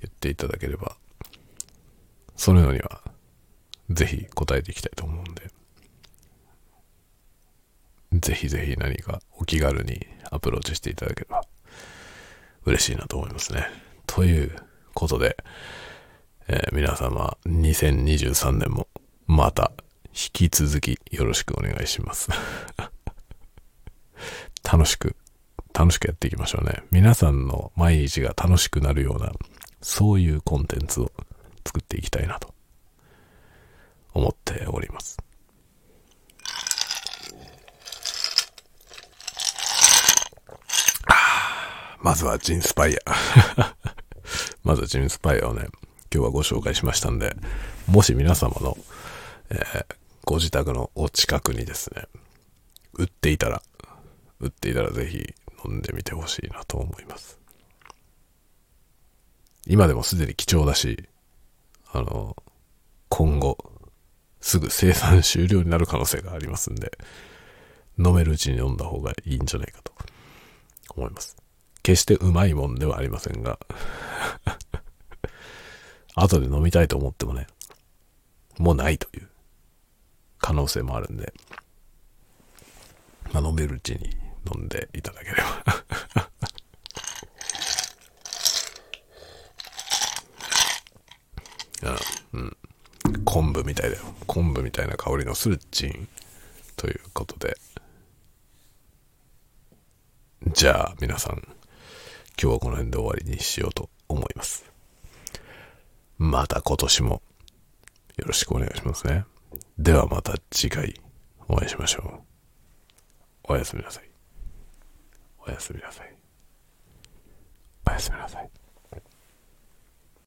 [0.00, 0.96] 言っていただければ、
[2.36, 3.02] そういうには、
[3.90, 5.50] ぜひ答えていきたいと思うんで、
[8.12, 11.42] ぜひぜひ何かお気軽にアプローチしていただければ
[12.64, 13.66] 嬉しいなと思いますね。
[14.06, 14.52] という
[14.94, 15.36] ことで、
[16.48, 18.88] えー、皆様2023年も
[19.26, 19.72] また
[20.08, 22.30] 引き続きよろしくお願いします
[24.64, 25.14] 楽しく、
[25.74, 26.82] 楽しくやっていきましょうね。
[26.90, 29.32] 皆さんの毎日が楽しくなるような、
[29.82, 31.12] そういうコンテンツを
[31.66, 32.54] 作っていきたいなと
[34.14, 35.18] 思っております。
[42.06, 43.74] まずはジンスパイア。
[44.62, 45.66] まずはジンスパイ アをね、
[46.14, 47.36] 今日はご紹介しましたんで、
[47.88, 48.78] もし皆様の、
[49.50, 49.86] えー、
[50.24, 52.06] ご自宅のお近くにですね、
[52.94, 53.60] 売っていたら、
[54.38, 57.40] 売っていたらぜひ飲んでみてほしいなと思います。
[59.66, 61.08] 今でもすでに貴重だし、
[61.98, 62.36] あの、
[63.08, 63.58] 今後、
[64.40, 66.98] すぐ生産終了になる可能性がありますんで、
[67.98, 69.92] 飲めるうちに飲んだ方がいいんじゃないかと
[70.94, 71.36] 思います。
[71.82, 73.58] 決してうまいもんではありませんが
[76.16, 77.46] 後で飲みたいと思ってもね、
[78.58, 79.28] もうないという
[80.38, 81.32] 可能性もあるんで、
[83.32, 84.16] まあ、飲めるうちに
[84.52, 85.36] 飲んでいただけれ
[86.14, 86.30] ば
[92.32, 92.56] うん、
[93.24, 94.02] 昆布みたいだよ。
[94.26, 96.08] 昆布みたいな香りのするチン
[96.76, 97.56] ということで。
[100.52, 101.42] じゃあ皆さん、
[102.40, 104.64] 今日はこの辺で終わりにしようと思います。
[106.18, 107.22] また今年も
[108.16, 109.24] よろしくお願いしますね。
[109.78, 111.00] ではまた次回
[111.48, 112.22] お会いしましょ
[113.46, 113.52] う。
[113.52, 114.10] おやすみなさい。
[115.46, 116.14] おやすみなさい。
[117.86, 118.65] おやすみなさい。